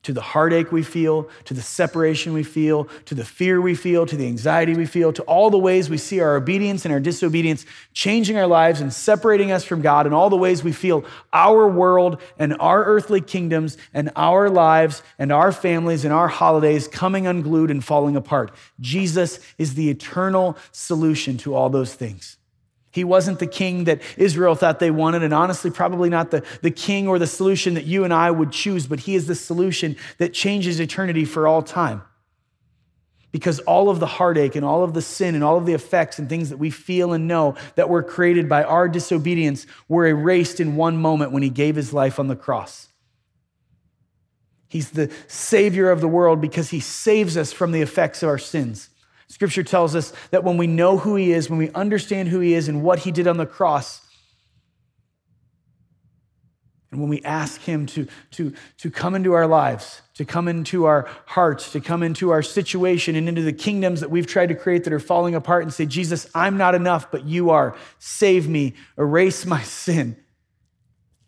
to 0.06 0.12
the 0.12 0.20
heartache 0.20 0.70
we 0.70 0.84
feel, 0.84 1.28
to 1.44 1.52
the 1.52 1.60
separation 1.60 2.32
we 2.32 2.44
feel, 2.44 2.84
to 3.06 3.12
the 3.12 3.24
fear 3.24 3.60
we 3.60 3.74
feel, 3.74 4.06
to 4.06 4.14
the 4.14 4.28
anxiety 4.28 4.72
we 4.72 4.86
feel, 4.86 5.12
to 5.12 5.22
all 5.24 5.50
the 5.50 5.58
ways 5.58 5.90
we 5.90 5.98
see 5.98 6.20
our 6.20 6.36
obedience 6.36 6.84
and 6.84 6.94
our 6.94 7.00
disobedience 7.00 7.66
changing 7.92 8.36
our 8.36 8.46
lives 8.46 8.80
and 8.80 8.92
separating 8.92 9.50
us 9.50 9.64
from 9.64 9.82
God, 9.82 10.06
and 10.06 10.14
all 10.14 10.30
the 10.30 10.36
ways 10.36 10.62
we 10.62 10.70
feel 10.70 11.04
our 11.32 11.66
world 11.66 12.22
and 12.38 12.54
our 12.60 12.84
earthly 12.84 13.20
kingdoms 13.20 13.76
and 13.92 14.12
our 14.14 14.48
lives 14.48 15.02
and 15.18 15.32
our 15.32 15.50
families 15.50 16.04
and 16.04 16.14
our 16.14 16.28
holidays 16.28 16.86
coming 16.86 17.26
unglued 17.26 17.72
and 17.72 17.84
falling 17.84 18.14
apart. 18.14 18.52
Jesus 18.78 19.40
is 19.58 19.74
the 19.74 19.90
eternal 19.90 20.56
solution 20.70 21.36
to 21.38 21.56
all 21.56 21.68
those 21.68 21.94
things. 21.94 22.36
He 22.96 23.04
wasn't 23.04 23.40
the 23.40 23.46
king 23.46 23.84
that 23.84 24.00
Israel 24.16 24.54
thought 24.54 24.78
they 24.78 24.90
wanted, 24.90 25.22
and 25.22 25.34
honestly, 25.34 25.70
probably 25.70 26.08
not 26.08 26.30
the, 26.30 26.42
the 26.62 26.70
king 26.70 27.08
or 27.08 27.18
the 27.18 27.26
solution 27.26 27.74
that 27.74 27.84
you 27.84 28.04
and 28.04 28.14
I 28.14 28.30
would 28.30 28.52
choose, 28.52 28.86
but 28.86 29.00
he 29.00 29.14
is 29.14 29.26
the 29.26 29.34
solution 29.34 29.96
that 30.16 30.32
changes 30.32 30.80
eternity 30.80 31.26
for 31.26 31.46
all 31.46 31.60
time. 31.60 32.00
Because 33.32 33.58
all 33.60 33.90
of 33.90 34.00
the 34.00 34.06
heartache 34.06 34.56
and 34.56 34.64
all 34.64 34.82
of 34.82 34.94
the 34.94 35.02
sin 35.02 35.34
and 35.34 35.44
all 35.44 35.58
of 35.58 35.66
the 35.66 35.74
effects 35.74 36.18
and 36.18 36.26
things 36.26 36.48
that 36.48 36.56
we 36.56 36.70
feel 36.70 37.12
and 37.12 37.28
know 37.28 37.54
that 37.74 37.90
were 37.90 38.02
created 38.02 38.48
by 38.48 38.64
our 38.64 38.88
disobedience 38.88 39.66
were 39.88 40.06
erased 40.06 40.58
in 40.58 40.74
one 40.74 40.96
moment 40.96 41.32
when 41.32 41.42
he 41.42 41.50
gave 41.50 41.76
his 41.76 41.92
life 41.92 42.18
on 42.18 42.28
the 42.28 42.34
cross. 42.34 42.88
He's 44.68 44.92
the 44.92 45.12
savior 45.26 45.90
of 45.90 46.00
the 46.00 46.08
world 46.08 46.40
because 46.40 46.70
he 46.70 46.80
saves 46.80 47.36
us 47.36 47.52
from 47.52 47.72
the 47.72 47.82
effects 47.82 48.22
of 48.22 48.30
our 48.30 48.38
sins. 48.38 48.88
Scripture 49.28 49.62
tells 49.62 49.94
us 49.94 50.12
that 50.30 50.44
when 50.44 50.56
we 50.56 50.66
know 50.66 50.98
who 50.98 51.16
He 51.16 51.32
is, 51.32 51.50
when 51.50 51.58
we 51.58 51.70
understand 51.70 52.28
who 52.28 52.40
He 52.40 52.54
is 52.54 52.68
and 52.68 52.82
what 52.82 53.00
He 53.00 53.10
did 53.10 53.26
on 53.26 53.36
the 53.36 53.46
cross, 53.46 54.02
and 56.90 57.00
when 57.00 57.10
we 57.10 57.20
ask 57.22 57.60
Him 57.60 57.86
to, 57.86 58.06
to, 58.32 58.54
to 58.78 58.90
come 58.90 59.14
into 59.14 59.32
our 59.32 59.46
lives, 59.46 60.02
to 60.14 60.24
come 60.24 60.48
into 60.48 60.84
our 60.84 61.08
hearts, 61.26 61.72
to 61.72 61.80
come 61.80 62.02
into 62.02 62.30
our 62.30 62.42
situation 62.42 63.16
and 63.16 63.28
into 63.28 63.42
the 63.42 63.52
kingdoms 63.52 64.00
that 64.00 64.10
we've 64.10 64.26
tried 64.26 64.48
to 64.48 64.54
create 64.54 64.84
that 64.84 64.92
are 64.92 65.00
falling 65.00 65.34
apart 65.34 65.64
and 65.64 65.74
say, 65.74 65.84
Jesus, 65.84 66.28
I'm 66.34 66.56
not 66.56 66.74
enough, 66.74 67.10
but 67.10 67.26
you 67.26 67.50
are. 67.50 67.76
Save 67.98 68.48
me, 68.48 68.74
erase 68.96 69.44
my 69.44 69.62
sin, 69.64 70.16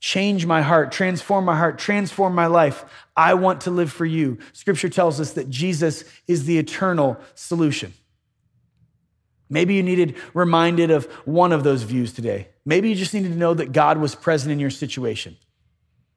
change 0.00 0.46
my 0.46 0.62
heart, 0.62 0.92
transform 0.92 1.44
my 1.44 1.56
heart, 1.56 1.78
transform 1.78 2.34
my 2.34 2.46
life. 2.46 2.84
I 3.16 3.34
want 3.34 3.62
to 3.62 3.70
live 3.70 3.90
for 3.90 4.06
you. 4.06 4.38
Scripture 4.52 4.88
tells 4.88 5.20
us 5.20 5.32
that 5.32 5.50
Jesus 5.50 6.04
is 6.26 6.44
the 6.44 6.58
eternal 6.58 7.18
solution. 7.34 7.92
Maybe 9.50 9.74
you 9.74 9.82
needed 9.82 10.16
reminded 10.34 10.90
of 10.90 11.06
one 11.24 11.52
of 11.52 11.64
those 11.64 11.82
views 11.82 12.12
today. 12.12 12.48
Maybe 12.64 12.90
you 12.90 12.94
just 12.94 13.14
needed 13.14 13.32
to 13.32 13.38
know 13.38 13.54
that 13.54 13.72
God 13.72 13.98
was 13.98 14.14
present 14.14 14.52
in 14.52 14.60
your 14.60 14.70
situation. 14.70 15.36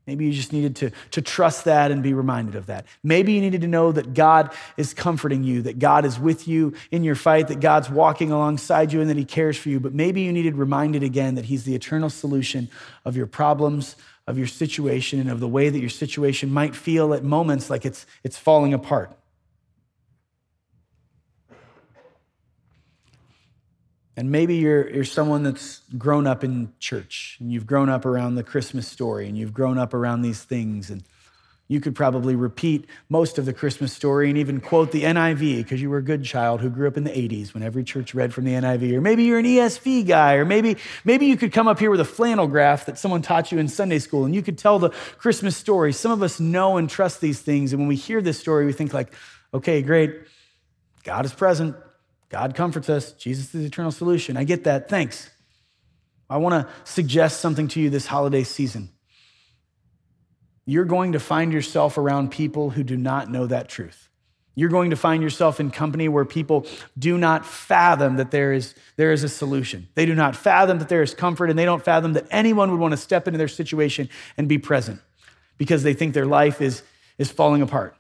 Maybe 0.08 0.26
you 0.26 0.34
just 0.34 0.52
needed 0.52 0.76
to, 0.78 0.92
to 1.12 1.22
trust 1.22 1.66
that 1.66 1.92
and 1.92 2.02
be 2.02 2.14
reminded 2.14 2.56
of 2.56 2.66
that. 2.66 2.86
Maybe 3.04 3.34
you 3.34 3.42
needed 3.42 3.62
to 3.62 3.68
know 3.68 3.92
that 3.92 4.14
God 4.14 4.52
is 4.76 4.94
comforting 4.94 5.44
you, 5.44 5.62
that 5.62 5.78
God 5.78 6.06
is 6.06 6.20
with 6.20 6.48
you 6.48 6.74
in 6.90 7.04
your 7.04 7.16
fight, 7.16 7.48
that 7.50 7.60
God's 7.60 7.90
walking 7.90 8.32
alongside 8.32 8.92
you 8.92 9.00
and 9.00 9.10
that 9.10 9.18
He 9.18 9.26
cares 9.26 9.58
for 9.58 9.70
you. 9.70 9.80
But 9.80 9.94
maybe 9.94 10.22
you 10.22 10.34
needed 10.34 10.56
reminded 10.56 11.04
again 11.04 11.36
that 11.36 11.46
He's 11.46 11.66
the 11.66 11.76
eternal 11.76 12.10
solution 12.10 12.68
of 13.06 13.16
your 13.16 13.28
problems, 13.28 13.96
of 14.26 14.38
your 14.38 14.48
situation 14.48 15.20
and 15.20 15.30
of 15.30 15.40
the 15.40 15.48
way 15.48 15.70
that 15.70 15.80
your 15.80 15.90
situation 15.90 16.52
might 16.52 16.76
feel 16.76 17.14
at 17.14 17.24
moments 17.24 17.70
like 17.70 17.86
it's, 17.86 18.06
it's 18.24 18.38
falling 18.38 18.74
apart. 18.74 19.16
And 24.18 24.30
maybe 24.30 24.56
you're, 24.56 24.90
you're 24.90 25.06
someone 25.06 25.44
that's 25.44 25.82
grown 25.98 26.28
up 26.28 26.44
in 26.44 26.74
church 26.80 27.38
and 27.40 27.52
you've 27.52 27.66
grown 27.66 27.90
up 27.90 28.06
around 28.06 28.36
the 28.36 28.44
Christmas 28.44 28.88
story 28.88 29.28
and 29.28 29.38
you've 29.38 29.54
grown 29.54 29.78
up 29.78 29.94
around 29.94 30.22
these 30.22 30.44
things 30.44 30.90
and 30.90 31.04
you 31.72 31.80
could 31.80 31.96
probably 31.96 32.36
repeat 32.36 32.86
most 33.08 33.38
of 33.38 33.46
the 33.46 33.54
Christmas 33.54 33.94
story 33.94 34.28
and 34.28 34.38
even 34.38 34.60
quote 34.60 34.92
the 34.92 35.04
NIV 35.04 35.60
because 35.60 35.82
you 35.82 35.90
were 35.90 36.00
a 36.00 36.04
good 36.04 36.22
child 36.22 36.60
who 36.60 36.70
grew 36.70 36.86
up 36.86 36.98
in 36.98 37.06
the 37.06 37.12
80s 37.12 37.54
when 37.54 37.64
every 37.64 37.86
church 37.86 38.14
read 38.14 38.34
from 38.34 38.44
the 38.44 38.52
NIV. 38.52 38.94
Or 38.94 39.00
maybe 39.00 39.24
you're 39.24 39.40
an 39.40 39.46
ESV 39.46 40.06
guy, 40.06 40.34
or 40.34 40.44
maybe, 40.44 40.76
maybe 41.06 41.28
you 41.28 41.38
could 41.38 41.54
come 41.54 41.70
up 41.70 41.80
here 41.80 41.90
with 41.90 42.02
a 42.02 42.06
flannel 42.06 42.48
graph 42.48 42.88
that 42.88 42.98
someone 42.98 43.22
taught 43.22 43.54
you 43.54 43.58
in 43.58 43.70
Sunday 43.70 44.00
school 44.00 44.26
and 44.26 44.36
you 44.36 44.42
could 44.42 44.58
tell 44.58 44.80
the 44.80 44.90
Christmas 45.18 45.56
story. 45.56 45.94
Some 45.94 46.12
of 46.12 46.22
us 46.22 46.42
know 46.42 46.76
and 46.76 46.90
trust 46.90 47.22
these 47.22 47.40
things. 47.40 47.72
And 47.72 47.80
when 47.80 47.88
we 47.88 47.96
hear 47.96 48.22
this 48.22 48.38
story, 48.38 48.66
we 48.66 48.74
think, 48.74 48.94
like, 48.94 49.14
okay, 49.54 49.82
great. 49.82 50.14
God 51.06 51.24
is 51.24 51.32
present. 51.32 51.78
God 52.32 52.56
comforts 52.56 52.90
us. 52.90 53.12
Jesus 53.12 53.54
is 53.54 53.62
the 53.62 53.66
eternal 53.68 53.92
solution. 53.92 54.38
I 54.38 54.46
get 54.46 54.64
that. 54.64 54.90
Thanks. 54.90 55.30
I 56.30 56.38
want 56.38 56.54
to 56.54 56.74
suggest 56.90 57.42
something 57.42 57.68
to 57.70 57.82
you 57.82 57.90
this 57.90 58.08
holiday 58.08 58.44
season 58.44 58.90
you're 60.66 60.86
going 60.86 61.12
to 61.14 61.20
find 61.20 61.52
yourself 61.52 61.98
around 61.98 62.32
people 62.32 62.70
who 62.70 62.84
do 62.84 62.96
not 62.96 63.30
know 63.30 63.48
that 63.48 63.68
truth. 63.68 64.10
You're 64.54 64.70
going 64.70 64.92
to 64.92 64.96
find 64.96 65.24
yourself 65.24 65.60
in 65.60 65.72
company 65.72 66.08
where 66.08 66.26
people 66.26 66.66
do 66.98 67.18
not 67.18 67.46
fathom 67.46 68.18
that 68.18 68.32
there 68.32 68.54
is, 68.54 68.76
there 68.96 69.12
is 69.12 69.24
a 69.24 69.30
solution. 69.30 69.88
They 69.96 70.06
do 70.06 70.14
not 70.14 70.36
fathom 70.36 70.80
that 70.80 70.90
there 70.90 71.02
is 71.02 71.14
comfort, 71.14 71.50
and 71.50 71.58
they 71.58 71.66
don't 71.66 71.84
fathom 71.84 72.14
that 72.14 72.28
anyone 72.32 72.70
would 72.72 72.80
want 72.80 72.92
to 72.92 72.98
step 72.98 73.28
into 73.28 73.38
their 73.38 73.48
situation 73.48 74.10
and 74.38 74.48
be 74.48 74.58
present 74.58 75.02
because 75.58 75.84
they 75.84 75.94
think 75.94 76.14
their 76.14 76.26
life 76.26 76.62
is, 76.62 76.84
is 77.18 77.32
falling 77.32 77.62
apart. 77.62 77.96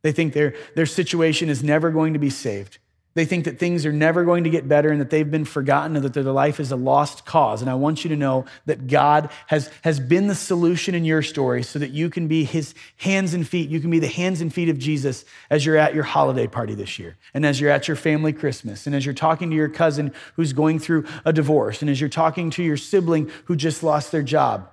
They 0.00 0.12
think 0.12 0.32
their, 0.32 0.54
their 0.74 0.86
situation 0.86 1.48
is 1.48 1.62
never 1.62 1.90
going 1.90 2.14
to 2.14 2.18
be 2.18 2.30
saved. 2.30 2.78
They 3.14 3.26
think 3.26 3.44
that 3.44 3.58
things 3.58 3.84
are 3.84 3.92
never 3.92 4.24
going 4.24 4.44
to 4.44 4.50
get 4.50 4.66
better 4.66 4.90
and 4.90 5.00
that 5.00 5.10
they've 5.10 5.30
been 5.30 5.44
forgotten 5.44 5.96
and 5.96 6.04
that 6.04 6.14
their 6.14 6.22
life 6.24 6.58
is 6.58 6.72
a 6.72 6.76
lost 6.76 7.26
cause. 7.26 7.60
And 7.60 7.70
I 7.70 7.74
want 7.74 8.04
you 8.04 8.08
to 8.08 8.16
know 8.16 8.46
that 8.64 8.86
God 8.86 9.30
has, 9.48 9.70
has 9.82 10.00
been 10.00 10.28
the 10.28 10.34
solution 10.34 10.94
in 10.94 11.04
your 11.04 11.20
story 11.20 11.62
so 11.62 11.78
that 11.78 11.90
you 11.90 12.08
can 12.08 12.26
be 12.26 12.44
his 12.44 12.74
hands 12.96 13.34
and 13.34 13.46
feet. 13.46 13.68
You 13.68 13.80
can 13.80 13.90
be 13.90 13.98
the 13.98 14.08
hands 14.08 14.40
and 14.40 14.52
feet 14.52 14.70
of 14.70 14.78
Jesus 14.78 15.26
as 15.50 15.66
you're 15.66 15.76
at 15.76 15.94
your 15.94 16.04
holiday 16.04 16.46
party 16.46 16.74
this 16.74 16.98
year, 16.98 17.18
and 17.34 17.44
as 17.44 17.60
you're 17.60 17.70
at 17.70 17.86
your 17.86 17.96
family 17.96 18.32
Christmas, 18.32 18.86
and 18.86 18.96
as 18.96 19.04
you're 19.04 19.14
talking 19.14 19.50
to 19.50 19.56
your 19.56 19.68
cousin 19.68 20.14
who's 20.36 20.54
going 20.54 20.78
through 20.78 21.04
a 21.26 21.34
divorce, 21.34 21.82
and 21.82 21.90
as 21.90 22.00
you're 22.00 22.08
talking 22.08 22.48
to 22.50 22.62
your 22.62 22.78
sibling 22.78 23.30
who 23.44 23.56
just 23.56 23.82
lost 23.82 24.10
their 24.10 24.22
job. 24.22 24.71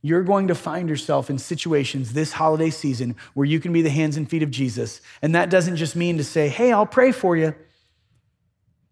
You're 0.00 0.22
going 0.22 0.48
to 0.48 0.54
find 0.54 0.88
yourself 0.88 1.28
in 1.28 1.38
situations 1.38 2.12
this 2.12 2.32
holiday 2.32 2.70
season 2.70 3.16
where 3.34 3.46
you 3.46 3.58
can 3.58 3.72
be 3.72 3.82
the 3.82 3.90
hands 3.90 4.16
and 4.16 4.28
feet 4.28 4.42
of 4.42 4.50
Jesus. 4.50 5.00
And 5.22 5.34
that 5.34 5.50
doesn't 5.50 5.76
just 5.76 5.96
mean 5.96 6.18
to 6.18 6.24
say, 6.24 6.48
hey, 6.48 6.72
I'll 6.72 6.86
pray 6.86 7.10
for 7.10 7.36
you. 7.36 7.54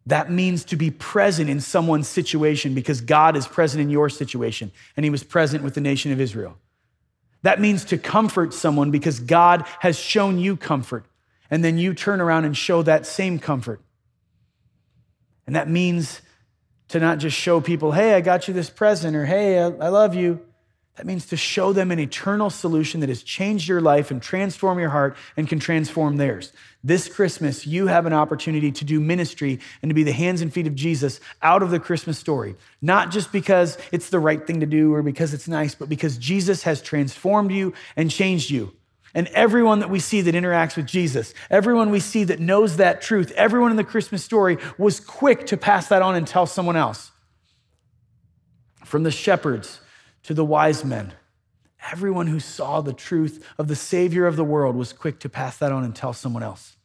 That 0.06 0.30
means 0.30 0.64
to 0.66 0.76
be 0.76 0.90
present 0.90 1.50
in 1.50 1.60
someone's 1.60 2.08
situation 2.08 2.74
because 2.74 3.00
God 3.00 3.36
is 3.36 3.46
present 3.46 3.82
in 3.82 3.90
your 3.90 4.08
situation 4.08 4.70
and 4.96 5.04
he 5.04 5.10
was 5.10 5.24
present 5.24 5.64
with 5.64 5.74
the 5.74 5.80
nation 5.80 6.12
of 6.12 6.20
Israel. 6.20 6.56
That 7.42 7.60
means 7.60 7.84
to 7.86 7.98
comfort 7.98 8.54
someone 8.54 8.90
because 8.90 9.20
God 9.20 9.64
has 9.80 9.98
shown 9.98 10.38
you 10.38 10.56
comfort 10.56 11.06
and 11.50 11.64
then 11.64 11.78
you 11.78 11.94
turn 11.94 12.20
around 12.20 12.44
and 12.44 12.56
show 12.56 12.82
that 12.82 13.06
same 13.06 13.38
comfort. 13.38 13.80
And 15.46 15.54
that 15.54 15.68
means 15.68 16.22
to 16.88 17.00
not 17.00 17.18
just 17.18 17.36
show 17.36 17.60
people, 17.60 17.92
hey, 17.92 18.14
I 18.14 18.20
got 18.20 18.48
you 18.48 18.54
this 18.54 18.70
present 18.70 19.16
or 19.16 19.26
hey, 19.26 19.60
I, 19.60 19.88
love 19.88 20.14
you. 20.14 20.40
That 20.96 21.04
means 21.04 21.26
to 21.26 21.36
show 21.36 21.74
them 21.74 21.90
an 21.90 21.98
eternal 21.98 22.48
solution 22.48 23.00
that 23.00 23.10
has 23.10 23.22
changed 23.22 23.68
your 23.68 23.82
life 23.82 24.10
and 24.10 24.20
transformed 24.20 24.80
your 24.80 24.88
heart 24.88 25.14
and 25.36 25.46
can 25.46 25.58
transform 25.58 26.16
theirs. 26.16 26.52
This 26.82 27.06
Christmas, 27.06 27.66
you 27.66 27.88
have 27.88 28.06
an 28.06 28.14
opportunity 28.14 28.72
to 28.72 28.84
do 28.84 28.98
ministry 28.98 29.60
and 29.82 29.90
to 29.90 29.94
be 29.94 30.04
the 30.04 30.12
hands 30.12 30.40
and 30.40 30.50
feet 30.50 30.66
of 30.66 30.74
Jesus 30.74 31.20
out 31.42 31.62
of 31.62 31.70
the 31.70 31.80
Christmas 31.80 32.18
story. 32.18 32.54
Not 32.80 33.10
just 33.10 33.30
because 33.30 33.76
it's 33.92 34.08
the 34.08 34.18
right 34.18 34.46
thing 34.46 34.60
to 34.60 34.66
do 34.66 34.94
or 34.94 35.02
because 35.02 35.34
it's 35.34 35.48
nice, 35.48 35.74
but 35.74 35.90
because 35.90 36.16
Jesus 36.16 36.62
has 36.62 36.80
transformed 36.80 37.52
you 37.52 37.74
and 37.94 38.10
changed 38.10 38.48
you. 38.48 38.72
And 39.12 39.28
everyone 39.28 39.80
that 39.80 39.90
we 39.90 40.00
see 40.00 40.22
that 40.22 40.34
interacts 40.34 40.76
with 40.76 40.86
Jesus, 40.86 41.34
everyone 41.50 41.90
we 41.90 42.00
see 42.00 42.24
that 42.24 42.40
knows 42.40 42.78
that 42.78 43.02
truth, 43.02 43.32
everyone 43.32 43.70
in 43.70 43.76
the 43.76 43.84
Christmas 43.84 44.24
story 44.24 44.56
was 44.78 45.00
quick 45.00 45.46
to 45.46 45.58
pass 45.58 45.88
that 45.88 46.00
on 46.00 46.14
and 46.14 46.26
tell 46.26 46.46
someone 46.46 46.76
else. 46.76 47.10
From 48.84 49.02
the 49.02 49.10
shepherds 49.10 49.80
to 50.26 50.34
the 50.34 50.44
wise 50.44 50.84
men. 50.84 51.12
Everyone 51.92 52.26
who 52.26 52.40
saw 52.40 52.80
the 52.80 52.92
truth 52.92 53.46
of 53.58 53.68
the 53.68 53.76
Savior 53.76 54.26
of 54.26 54.34
the 54.34 54.44
world 54.44 54.74
was 54.74 54.92
quick 54.92 55.20
to 55.20 55.28
pass 55.28 55.56
that 55.58 55.70
on 55.70 55.84
and 55.84 55.94
tell 55.94 56.12
someone 56.12 56.42
else. 56.42 56.76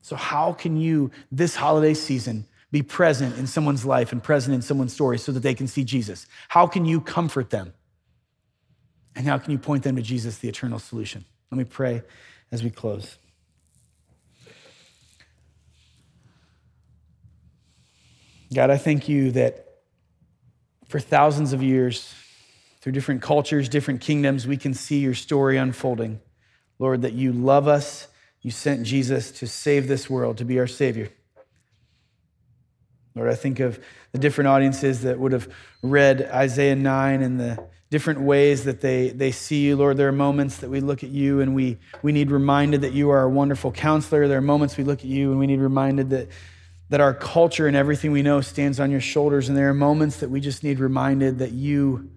So, 0.00 0.14
how 0.14 0.52
can 0.52 0.76
you, 0.76 1.10
this 1.32 1.56
holiday 1.56 1.92
season, 1.92 2.46
be 2.70 2.82
present 2.82 3.36
in 3.36 3.48
someone's 3.48 3.84
life 3.84 4.12
and 4.12 4.22
present 4.22 4.54
in 4.54 4.62
someone's 4.62 4.92
story 4.92 5.18
so 5.18 5.32
that 5.32 5.40
they 5.40 5.54
can 5.54 5.66
see 5.66 5.82
Jesus? 5.82 6.26
How 6.48 6.68
can 6.68 6.84
you 6.84 7.00
comfort 7.00 7.50
them? 7.50 7.74
And 9.16 9.26
how 9.26 9.38
can 9.38 9.50
you 9.50 9.58
point 9.58 9.82
them 9.82 9.96
to 9.96 10.02
Jesus, 10.02 10.38
the 10.38 10.48
eternal 10.48 10.78
solution? 10.78 11.24
Let 11.50 11.58
me 11.58 11.64
pray 11.64 12.02
as 12.52 12.62
we 12.62 12.70
close. 12.70 13.16
God, 18.54 18.70
I 18.70 18.76
thank 18.76 19.08
you 19.08 19.32
that 19.32 19.69
for 20.90 20.98
thousands 20.98 21.52
of 21.52 21.62
years, 21.62 22.12
through 22.80 22.90
different 22.90 23.22
cultures, 23.22 23.68
different 23.68 24.00
kingdoms, 24.00 24.44
we 24.44 24.56
can 24.56 24.74
see 24.74 24.98
your 24.98 25.14
story 25.14 25.56
unfolding. 25.56 26.20
Lord, 26.80 27.02
that 27.02 27.12
you 27.12 27.32
love 27.32 27.68
us, 27.68 28.08
you 28.42 28.50
sent 28.50 28.82
Jesus 28.82 29.30
to 29.32 29.46
save 29.46 29.86
this 29.86 30.10
world, 30.10 30.38
to 30.38 30.44
be 30.44 30.58
our 30.58 30.66
Savior. 30.66 31.10
Lord, 33.14 33.30
I 33.30 33.36
think 33.36 33.60
of 33.60 33.78
the 34.10 34.18
different 34.18 34.48
audiences 34.48 35.02
that 35.02 35.20
would 35.20 35.30
have 35.30 35.48
read 35.80 36.22
Isaiah 36.22 36.74
9 36.74 37.22
and 37.22 37.38
the 37.38 37.64
different 37.90 38.22
ways 38.22 38.64
that 38.64 38.80
they, 38.80 39.10
they 39.10 39.30
see 39.30 39.66
you. 39.66 39.76
Lord, 39.76 39.96
there 39.96 40.08
are 40.08 40.12
moments 40.12 40.56
that 40.56 40.70
we 40.70 40.80
look 40.80 41.04
at 41.04 41.10
you 41.10 41.40
and 41.40 41.54
we, 41.54 41.78
we 42.02 42.10
need 42.10 42.32
reminded 42.32 42.80
that 42.80 42.94
you 42.94 43.10
are 43.10 43.22
a 43.22 43.28
wonderful 43.30 43.70
counselor. 43.70 44.26
There 44.26 44.38
are 44.38 44.42
moments 44.42 44.76
we 44.76 44.84
look 44.84 45.00
at 45.00 45.06
you 45.06 45.30
and 45.30 45.38
we 45.38 45.46
need 45.46 45.60
reminded 45.60 46.10
that, 46.10 46.28
that 46.90 47.00
our 47.00 47.14
culture 47.14 47.68
and 47.68 47.76
everything 47.76 48.10
we 48.10 48.20
know 48.20 48.40
stands 48.40 48.80
on 48.80 48.90
your 48.90 49.00
shoulders. 49.00 49.48
And 49.48 49.56
there 49.56 49.68
are 49.70 49.74
moments 49.74 50.18
that 50.18 50.28
we 50.28 50.40
just 50.40 50.62
need 50.64 50.80
reminded 50.80 51.38
that 51.38 51.52
you, 51.52 52.10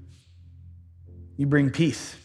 you 1.37 1.45
bring 1.45 1.69
peace. 1.69 2.15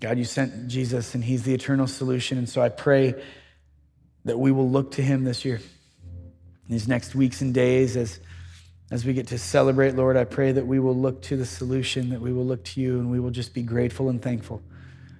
God, 0.00 0.18
you 0.18 0.24
sent 0.24 0.68
Jesus 0.68 1.14
and 1.14 1.24
he's 1.24 1.42
the 1.42 1.54
eternal 1.54 1.86
solution. 1.86 2.36
And 2.36 2.48
so 2.48 2.60
I 2.60 2.68
pray 2.68 3.14
that 4.26 4.38
we 4.38 4.52
will 4.52 4.70
look 4.70 4.92
to 4.92 5.02
him 5.02 5.24
this 5.24 5.44
year. 5.44 5.60
These 6.68 6.86
next 6.86 7.14
weeks 7.14 7.40
and 7.40 7.54
days, 7.54 7.96
as, 7.96 8.20
as 8.90 9.06
we 9.06 9.14
get 9.14 9.28
to 9.28 9.38
celebrate, 9.38 9.96
Lord, 9.96 10.18
I 10.18 10.24
pray 10.24 10.52
that 10.52 10.66
we 10.66 10.78
will 10.78 10.94
look 10.94 11.22
to 11.22 11.36
the 11.38 11.46
solution, 11.46 12.10
that 12.10 12.20
we 12.20 12.30
will 12.30 12.44
look 12.44 12.62
to 12.64 12.80
you, 12.80 12.98
and 12.98 13.10
we 13.10 13.20
will 13.20 13.30
just 13.30 13.54
be 13.54 13.62
grateful 13.62 14.10
and 14.10 14.20
thankful. 14.20 14.62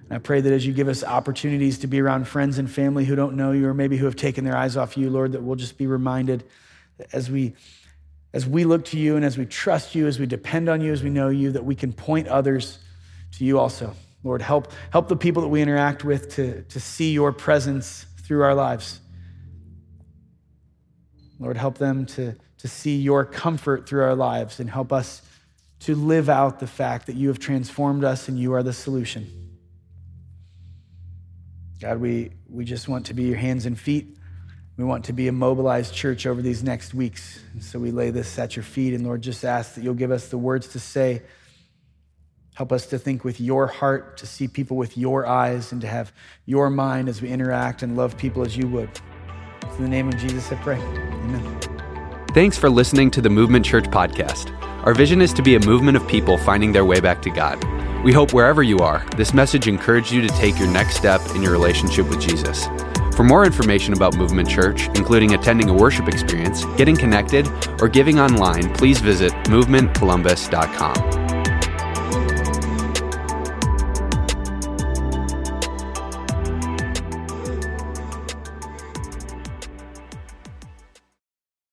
And 0.09 0.15
I 0.15 0.19
pray 0.19 0.41
that 0.41 0.51
as 0.51 0.65
you 0.65 0.73
give 0.73 0.87
us 0.87 1.03
opportunities 1.03 1.77
to 1.79 1.87
be 1.87 2.01
around 2.01 2.27
friends 2.27 2.57
and 2.57 2.69
family 2.69 3.05
who 3.05 3.15
don't 3.15 3.35
know 3.35 3.51
you 3.51 3.67
or 3.67 3.75
maybe 3.75 3.95
who 3.95 4.05
have 4.05 4.15
taken 4.15 4.43
their 4.43 4.57
eyes 4.57 4.75
off 4.75 4.97
you, 4.97 5.09
Lord, 5.09 5.33
that 5.33 5.43
we'll 5.43 5.55
just 5.55 5.77
be 5.77 5.85
reminded 5.85 6.43
as 7.13 7.29
we 7.29 7.53
as 8.33 8.45
we 8.45 8.63
look 8.63 8.85
to 8.85 8.99
you 8.99 9.15
and 9.15 9.25
as 9.25 9.37
we 9.37 9.45
trust 9.45 9.95
you, 9.95 10.05
as 10.05 10.19
we 10.19 10.25
depend 10.27 10.69
on 10.69 10.81
you, 10.81 10.91
as 10.91 11.01
we 11.01 11.09
know 11.09 11.29
you, 11.29 11.51
that 11.51 11.65
we 11.65 11.73
can 11.73 11.91
point 11.91 12.27
others 12.27 12.77
to 13.31 13.43
you 13.43 13.57
also. 13.57 13.95
Lord, 14.23 14.41
help, 14.41 14.71
help 14.91 15.07
the 15.07 15.15
people 15.15 15.41
that 15.41 15.47
we 15.47 15.61
interact 15.61 16.03
with 16.03 16.35
to, 16.35 16.61
to 16.63 16.79
see 16.79 17.11
your 17.11 17.31
presence 17.31 18.05
through 18.21 18.43
our 18.43 18.53
lives. 18.53 18.99
Lord, 21.39 21.57
help 21.57 21.79
them 21.79 22.05
to, 22.05 22.35
to 22.59 22.67
see 22.67 22.97
your 22.97 23.25
comfort 23.25 23.89
through 23.89 24.03
our 24.03 24.15
lives 24.15 24.59
and 24.59 24.69
help 24.69 24.93
us 24.93 25.23
to 25.81 25.95
live 25.95 26.29
out 26.29 26.59
the 26.59 26.67
fact 26.67 27.07
that 27.07 27.15
you 27.15 27.29
have 27.29 27.39
transformed 27.39 28.03
us 28.03 28.27
and 28.27 28.37
you 28.37 28.53
are 28.53 28.61
the 28.61 28.73
solution. 28.73 29.48
God, 31.81 31.99
we, 31.99 32.31
we 32.49 32.65
just 32.65 32.87
want 32.87 33.05
to 33.07 33.13
be 33.13 33.23
your 33.23 33.37
hands 33.37 33.65
and 33.65 33.79
feet. 33.79 34.17
We 34.77 34.83
want 34.83 35.05
to 35.05 35.13
be 35.13 35.27
a 35.27 35.31
mobilized 35.31 35.93
church 35.93 36.25
over 36.25 36.41
these 36.41 36.63
next 36.63 36.93
weeks. 36.93 37.39
And 37.53 37.63
so 37.63 37.79
we 37.79 37.91
lay 37.91 38.11
this 38.11 38.37
at 38.39 38.55
your 38.55 38.63
feet. 38.63 38.93
And 38.93 39.05
Lord, 39.05 39.21
just 39.21 39.43
ask 39.43 39.75
that 39.75 39.83
you'll 39.83 39.93
give 39.93 40.11
us 40.11 40.29
the 40.29 40.37
words 40.37 40.69
to 40.69 40.79
say 40.79 41.21
Help 42.59 42.73
us 42.73 42.87
to 42.87 42.99
think 42.99 43.23
with 43.23 43.39
your 43.39 43.67
heart, 43.67 44.17
to 44.17 44.27
see 44.27 44.45
people 44.45 44.75
with 44.75 44.97
your 44.97 45.25
eyes, 45.25 45.71
and 45.71 45.79
to 45.79 45.87
have 45.87 46.11
your 46.45 46.69
mind 46.69 47.07
as 47.07 47.21
we 47.21 47.29
interact 47.29 47.83
and 47.83 47.95
love 47.95 48.17
people 48.17 48.45
as 48.45 48.57
you 48.57 48.67
would. 48.67 48.89
In 49.77 49.83
the 49.83 49.87
name 49.87 50.09
of 50.09 50.17
Jesus, 50.17 50.51
I 50.51 50.55
pray. 50.55 50.75
Amen. 50.75 51.59
Thanks 52.33 52.57
for 52.57 52.69
listening 52.69 53.11
to 53.11 53.21
the 53.21 53.29
Movement 53.29 53.65
Church 53.65 53.85
podcast. 53.85 54.51
Our 54.85 54.93
vision 54.93 55.21
is 55.21 55.31
to 55.35 55.41
be 55.41 55.55
a 55.55 55.65
movement 55.65 55.95
of 55.95 56.05
people 56.09 56.37
finding 56.37 56.73
their 56.73 56.83
way 56.83 56.99
back 56.99 57.21
to 57.21 57.29
God. 57.29 57.63
We 58.03 58.13
hope 58.13 58.33
wherever 58.33 58.63
you 58.63 58.79
are, 58.79 59.05
this 59.17 59.33
message 59.33 59.67
encouraged 59.67 60.11
you 60.11 60.21
to 60.21 60.29
take 60.29 60.57
your 60.57 60.69
next 60.69 60.95
step 60.95 61.19
in 61.35 61.41
your 61.41 61.51
relationship 61.51 62.07
with 62.07 62.21
Jesus. 62.21 62.65
For 63.13 63.23
more 63.23 63.45
information 63.45 63.93
about 63.93 64.15
Movement 64.15 64.49
Church, 64.49 64.87
including 64.95 65.33
attending 65.33 65.69
a 65.69 65.73
worship 65.73 66.07
experience, 66.07 66.63
getting 66.77 66.95
connected, 66.95 67.45
or 67.81 67.89
giving 67.89 68.17
online, 68.17 68.73
please 68.75 69.01
visit 69.01 69.33
movementcolumbus.com. 69.47 71.18